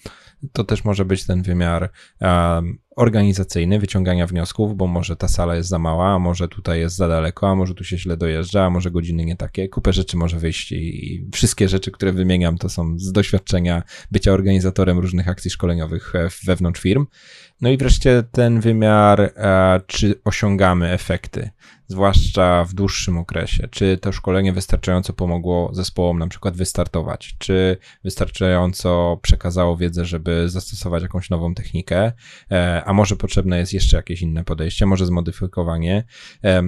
To 0.52 0.64
też 0.64 0.84
może 0.84 1.06
być 1.06 1.26
ten 1.26 1.42
wymiar 1.42 1.92
um, 2.22 2.78
organizacyjny, 2.96 3.80
wyciągania 3.80 4.28
wniosków, 4.28 4.78
bo 4.78 4.88
może 4.88 5.16
ta 5.16 5.28
sala 5.28 5.56
jest 5.56 5.70
za 5.70 5.80
mała, 5.80 6.16
a 6.16 6.20
może 6.20 6.48
tutaj 6.48 6.80
jest 6.80 6.96
za 6.96 7.08
daleko, 7.08 7.50
a 7.50 7.56
może 7.56 7.74
tu 7.74 7.84
się 7.84 7.98
źle 7.98 8.18
dojeżdża, 8.18 8.66
a 8.66 8.70
może 8.70 8.92
godziny 8.92 9.26
nie 9.26 9.36
takie. 9.36 9.70
Kupę 9.70 9.94
rzeczy 9.94 10.18
może 10.18 10.40
wyjść 10.40 10.72
i, 10.72 11.30
wszystkie 11.34 11.70
rzeczy, 11.70 11.92
które 11.92 12.12
wymieniam, 12.12 12.58
to 12.58 12.70
są 12.70 13.00
z 13.00 13.12
doświadczenia 13.12 13.84
bycia 14.12 14.32
organizatorem 14.32 15.00
różnych 15.00 15.28
akcji 15.28 15.52
szkoleniowych 15.52 16.16
e, 16.16 16.30
wewnątrz 16.46 16.82
firm. 16.82 17.06
No 17.62 17.70
i 17.70 17.78
wreszcie 17.78 18.24
ten 18.32 18.60
wymiar, 18.60 19.22
e, 19.22 19.82
czy 19.88 20.22
osiągamy 20.24 20.92
efekty, 20.92 21.50
zwłaszcza 21.88 22.66
w 22.66 22.74
dłuższym 22.74 23.18
okresie. 23.18 23.68
Czy 23.72 23.98
to 23.98 24.12
szkolenie 24.12 24.54
wystarczająco 24.54 25.14
pomogło 25.14 25.70
zespołom 25.74 26.20
na 26.20 26.28
przykład 26.28 26.58
wystartować, 26.58 27.36
czy 27.40 27.78
wystarczająco 28.04 29.20
przekazało 29.22 29.78
wiedzę, 29.78 30.06
żeby 30.06 30.50
zastosować 30.50 31.04
jakąś 31.04 31.30
nową 31.30 31.54
technikę, 31.54 32.12
e, 32.52 32.84
a 32.86 32.94
może 32.94 33.16
potrzebne 33.16 33.60
jest 33.60 33.74
jeszcze 33.74 33.98
jakieś 33.98 34.22
inne 34.22 34.44
podejście, 34.44 34.86
może 34.86 35.06
zmodyfikowanie. 35.06 36.04
E, 36.44 36.64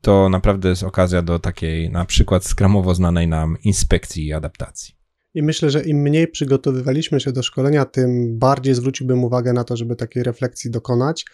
to 0.00 0.28
naprawdę 0.28 0.68
jest 0.68 0.82
okazja 0.82 1.22
do 1.22 1.38
takiej 1.38 1.90
na 1.90 2.04
przykład 2.04 2.44
skramowo 2.44 2.94
znanej 2.94 3.28
nam 3.28 3.56
inspekcji 3.64 4.26
i 4.26 4.32
adaptacji. 4.32 4.94
I 5.34 5.42
myślę, 5.42 5.70
że 5.70 5.82
im 5.82 5.96
mniej 5.96 6.28
przygotowywaliśmy 6.28 7.20
się 7.20 7.32
do 7.32 7.42
szkolenia, 7.42 7.84
tym 7.84 8.38
bardziej 8.38 8.74
zwróciłbym 8.74 9.24
uwagę 9.24 9.52
na 9.52 9.64
to, 9.64 9.76
żeby 9.76 9.96
takiej 9.96 10.22
refleksji 10.22 10.70
dokonać. 10.70 11.24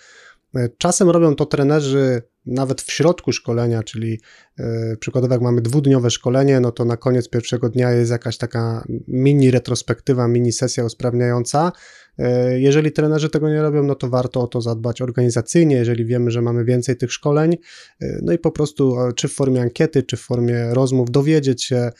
E, 0.54 0.68
czasem 0.78 1.10
robią 1.10 1.34
to 1.34 1.46
trenerzy 1.46 2.22
nawet 2.48 2.82
w 2.82 2.92
środku 2.92 3.32
szkolenia, 3.32 3.82
czyli 3.82 4.20
e, 4.58 4.96
przykładowo 4.96 5.34
jak 5.34 5.42
mamy 5.42 5.60
dwudniowe 5.60 6.10
szkolenie, 6.10 6.60
no 6.60 6.72
to 6.72 6.84
na 6.84 6.96
koniec 6.96 7.28
pierwszego 7.28 7.68
dnia 7.68 7.90
jest 7.90 8.10
jakaś 8.10 8.36
taka 8.36 8.84
mini 9.08 9.50
retrospektywa, 9.50 10.28
mini 10.28 10.52
sesja 10.52 10.84
usprawniająca. 10.84 11.72
E, 12.18 12.60
jeżeli 12.60 12.92
trenerzy 12.92 13.28
tego 13.28 13.48
nie 13.48 13.62
robią, 13.62 13.82
no 13.82 13.94
to 13.94 14.08
warto 14.08 14.40
o 14.40 14.46
to 14.46 14.60
zadbać 14.60 15.02
organizacyjnie, 15.02 15.76
jeżeli 15.76 16.04
wiemy, 16.04 16.30
że 16.30 16.42
mamy 16.42 16.64
więcej 16.64 16.96
tych 16.96 17.12
szkoleń, 17.12 17.56
e, 18.00 18.18
no 18.22 18.32
i 18.32 18.38
po 18.38 18.50
prostu 18.50 18.96
czy 19.16 19.28
w 19.28 19.34
formie 19.34 19.62
ankiety, 19.62 20.02
czy 20.02 20.16
w 20.16 20.20
formie 20.20 20.74
rozmów 20.74 21.10
dowiedzieć 21.10 21.64
się, 21.64 21.90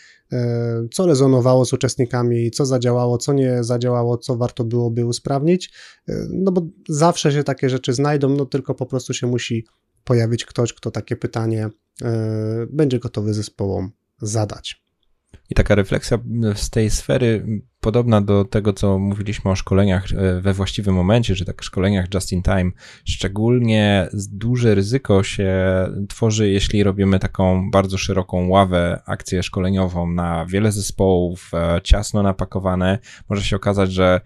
co 0.93 1.07
rezonowało 1.07 1.65
z 1.65 1.73
uczestnikami, 1.73 2.51
co 2.51 2.67
zadziałało, 2.67 3.19
co 3.19 3.33
nie 3.33 3.65
zadziałało, 3.65 4.19
co 4.19 4.37
warto 4.37 4.65
byłoby 4.65 5.07
usprawnić, 5.07 5.73
no 6.31 6.53
bo 6.53 6.67
zawsze 6.89 7.33
się 7.33 7.45
takie 7.45 7.71
rzeczy 7.71 7.93
znajdą, 7.93 8.29
no 8.29 8.47
tylko 8.47 8.75
po 8.75 8.87
prostu 8.87 9.15
się 9.15 9.27
musi 9.27 9.65
pojawić 10.09 10.45
ktoś, 10.45 10.73
kto 10.73 10.91
takie 10.91 11.17
pytanie 11.17 11.69
e, 12.03 12.11
będzie 12.71 12.99
gotowy 12.99 13.35
zespołom 13.35 13.91
zadać. 14.23 14.83
I 15.51 15.55
taka 15.55 15.75
refleksja 15.75 16.19
z 16.55 16.71
tej 16.71 16.91
sfery, 16.91 17.47
podobna 17.81 18.21
do 18.21 18.45
tego, 18.45 18.73
co 18.73 18.99
mówiliśmy 18.99 19.51
o 19.51 19.57
szkoleniach 19.57 20.05
e, 20.13 20.41
we 20.41 20.53
właściwym 20.53 20.95
momencie, 20.95 21.35
że 21.35 21.45
tak 21.45 21.63
szkoleniach 21.63 22.15
just 22.15 22.33
in 22.33 22.43
time, 22.43 22.71
szczególnie 23.05 24.09
duże 24.33 24.75
ryzyko 24.75 25.23
się 25.23 25.55
tworzy, 26.09 26.49
jeśli 26.49 26.83
robimy 26.83 27.19
taką 27.19 27.71
bardzo 27.71 27.99
szeroką 27.99 28.49
ławę, 28.49 29.03
akcję 29.07 29.43
szkoleniową 29.43 30.13
na 30.13 30.47
wiele 30.47 30.73
zespołów, 30.73 31.51
e, 31.55 31.81
ciasno 31.83 32.23
napakowane. 32.23 32.99
Może 33.29 33.43
się 33.43 33.57
okazać, 33.57 33.93
że 33.93 34.21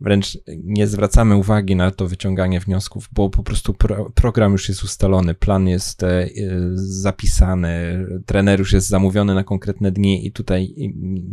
wręcz 0.00 0.38
nie 0.64 0.86
zwracamy 0.86 1.36
uwagi 1.36 1.76
na 1.76 1.90
to 1.90 2.08
wyciąganie 2.08 2.60
wniosków, 2.60 3.08
bo 3.12 3.30
po 3.30 3.42
prostu 3.42 3.74
pro, 3.74 4.10
program 4.10 4.52
już 4.52 4.68
jest 4.68 4.84
ustalony, 4.84 5.34
plan 5.34 5.68
jest 5.68 6.02
e, 6.02 6.28
zapisany, 6.74 8.06
trener 8.26 8.58
już 8.58 8.72
jest 8.72 8.88
zamówiony 8.88 9.34
na 9.34 9.44
konkretne 9.44 9.92
dni 9.92 10.26
i 10.26 10.32
tutaj 10.32 10.74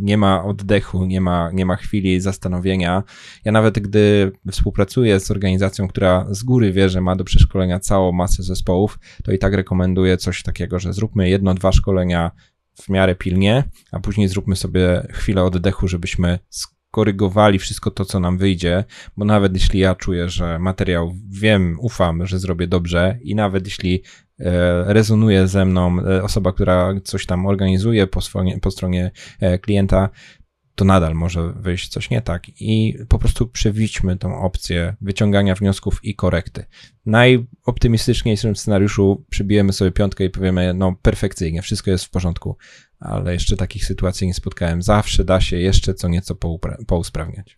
nie 0.00 0.16
ma 0.16 0.44
oddechu, 0.44 1.06
nie 1.06 1.20
ma, 1.20 1.50
nie 1.52 1.66
ma 1.66 1.76
chwili 1.76 2.20
zastanowienia. 2.20 3.02
Ja 3.44 3.52
nawet 3.52 3.78
gdy 3.78 4.32
współpracuję 4.50 5.20
z 5.20 5.30
organizacją, 5.30 5.88
która 5.88 6.26
z 6.30 6.42
góry 6.42 6.72
wie, 6.72 6.88
że 6.88 7.00
ma 7.00 7.16
do 7.16 7.24
przeszkolenia 7.24 7.80
całą 7.80 8.12
masę 8.12 8.42
zespołów, 8.42 8.98
to 9.24 9.32
i 9.32 9.38
tak 9.38 9.54
rekomenduję 9.54 10.16
coś 10.16 10.42
takiego, 10.42 10.78
że 10.78 10.92
zróbmy 10.92 11.28
jedno, 11.28 11.54
dwa 11.54 11.72
szkolenia 11.72 12.30
w 12.74 12.88
miarę 12.88 13.14
pilnie, 13.14 13.64
a 13.92 14.00
później 14.00 14.28
zróbmy 14.28 14.56
sobie 14.56 15.06
chwilę 15.10 15.42
oddechu, 15.42 15.88
żebyśmy 15.88 16.38
korygowali 16.98 17.58
wszystko 17.58 17.90
to, 17.90 18.04
co 18.04 18.20
nam 18.20 18.38
wyjdzie, 18.38 18.84
bo 19.16 19.24
nawet 19.24 19.54
jeśli 19.54 19.80
ja 19.80 19.94
czuję, 19.94 20.28
że 20.28 20.58
materiał 20.58 21.14
wiem, 21.28 21.76
ufam, 21.80 22.26
że 22.26 22.38
zrobię 22.38 22.66
dobrze 22.66 23.18
i 23.22 23.34
nawet 23.34 23.64
jeśli 23.64 24.02
e, 24.40 24.84
rezonuje 24.92 25.48
ze 25.48 25.64
mną 25.64 26.00
e, 26.00 26.22
osoba, 26.22 26.52
która 26.52 26.94
coś 27.04 27.26
tam 27.26 27.46
organizuje 27.46 28.06
po, 28.06 28.20
stronie, 28.20 28.58
po 28.60 28.70
stronie 28.70 29.10
e, 29.40 29.58
klienta, 29.58 30.08
to 30.74 30.84
nadal 30.84 31.14
może 31.14 31.52
wyjść 31.52 31.88
coś 31.88 32.10
nie 32.10 32.22
tak 32.22 32.42
i 32.60 32.98
po 33.08 33.18
prostu 33.18 33.46
przewićmy 33.46 34.16
tą 34.16 34.40
opcję 34.40 34.96
wyciągania 35.00 35.54
wniosków 35.54 36.04
i 36.04 36.14
korekty. 36.14 36.64
Najoptymistyczniejszym 37.06 38.56
scenariuszu 38.56 39.24
przybijemy 39.30 39.72
sobie 39.72 39.90
piątkę 39.90 40.24
i 40.24 40.30
powiemy, 40.30 40.74
no 40.74 40.96
perfekcyjnie, 41.02 41.62
wszystko 41.62 41.90
jest 41.90 42.04
w 42.04 42.10
porządku, 42.10 42.56
ale 43.00 43.32
jeszcze 43.32 43.56
takich 43.56 43.84
sytuacji 43.84 44.26
nie 44.26 44.34
spotkałem. 44.34 44.82
Zawsze 44.82 45.24
da 45.24 45.40
się 45.40 45.56
jeszcze 45.56 45.94
co 45.94 46.08
nieco 46.08 46.34
pousprawniać. 46.86 47.56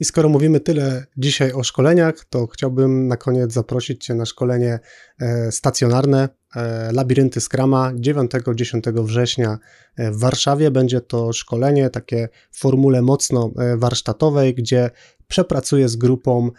I 0.00 0.04
skoro 0.04 0.28
mówimy 0.28 0.60
tyle 0.60 1.06
dzisiaj 1.16 1.52
o 1.52 1.62
szkoleniach, 1.62 2.24
to 2.30 2.46
chciałbym 2.46 3.08
na 3.08 3.16
koniec 3.16 3.52
zaprosić 3.52 4.04
Cię 4.04 4.14
na 4.14 4.26
szkolenie 4.26 4.78
e, 5.20 5.52
stacjonarne 5.52 6.28
e, 6.56 6.92
Labirynty 6.92 7.40
Skrama 7.40 7.92
9-10 7.92 9.04
września 9.04 9.58
e, 9.96 10.10
w 10.10 10.18
Warszawie. 10.18 10.70
Będzie 10.70 11.00
to 11.00 11.32
szkolenie 11.32 11.90
takie 11.90 12.28
w 12.50 12.58
formule 12.58 13.02
mocno 13.02 13.50
warsztatowej, 13.76 14.54
gdzie 14.54 14.90
przepracuję 15.28 15.88
z 15.88 15.96
grupą 15.96 16.50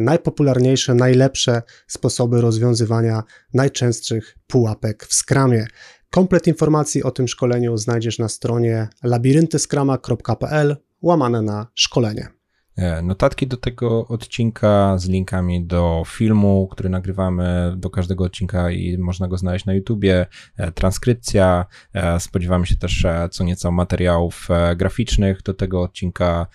najpopularniejsze, 0.00 0.94
najlepsze 0.94 1.62
sposoby 1.86 2.40
rozwiązywania 2.40 3.22
najczęstszych 3.54 4.38
pułapek 4.46 5.06
w 5.06 5.14
skramie. 5.14 5.66
Komplet 6.10 6.46
informacji 6.46 7.02
o 7.02 7.10
tym 7.10 7.28
szkoleniu 7.28 7.76
znajdziesz 7.76 8.18
na 8.18 8.28
stronie 8.28 8.88
labiryntyskrama.pl 9.02 10.76
łamane 11.02 11.42
na 11.42 11.66
szkolenie. 11.74 12.37
E, 12.78 13.02
notatki 13.02 13.46
do 13.46 13.56
tego 13.56 14.06
odcinka 14.06 14.98
z 14.98 15.08
linkami 15.08 15.64
do 15.64 16.02
filmu, 16.06 16.68
który 16.70 16.88
nagrywamy 16.88 17.74
do 17.76 17.90
każdego 17.90 18.24
odcinka 18.24 18.70
i 18.70 18.98
można 18.98 19.28
go 19.28 19.38
znaleźć 19.38 19.64
na 19.64 19.74
YouTubie, 19.74 20.26
e, 20.56 20.72
transkrypcja. 20.72 21.66
E, 21.92 22.20
spodziewamy 22.20 22.66
się 22.66 22.76
też 22.76 23.06
co 23.30 23.44
nieco 23.44 23.70
materiałów 23.70 24.48
graficznych 24.76 25.42
do 25.42 25.54
tego 25.54 25.82
odcinka. 25.82 26.46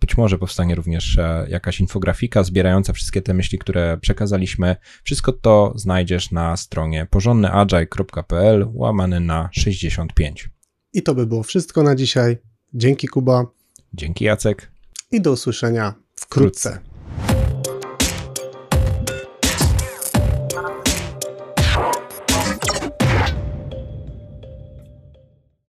Być 0.00 0.16
może 0.16 0.38
powstanie 0.38 0.74
również 0.74 1.18
jakaś 1.48 1.80
infografika 1.80 2.42
zbierająca 2.42 2.92
wszystkie 2.92 3.22
te 3.22 3.34
myśli, 3.34 3.58
które 3.58 3.98
przekazaliśmy. 3.98 4.76
Wszystko 5.02 5.32
to 5.32 5.72
znajdziesz 5.76 6.30
na 6.30 6.56
stronie 6.56 7.06
porządnyagile.pl 7.10 8.68
łamany 8.72 9.20
na 9.20 9.48
65. 9.52 10.50
I 10.92 11.02
to 11.02 11.14
by 11.14 11.26
było 11.26 11.42
wszystko 11.42 11.82
na 11.82 11.94
dzisiaj. 11.94 12.38
Dzięki 12.74 13.08
Kuba. 13.08 13.46
Dzięki 13.94 14.24
Jacek 14.24 14.79
i 15.10 15.20
do 15.20 15.32
usłyszenia 15.32 15.94
wkrótce. 16.14 16.89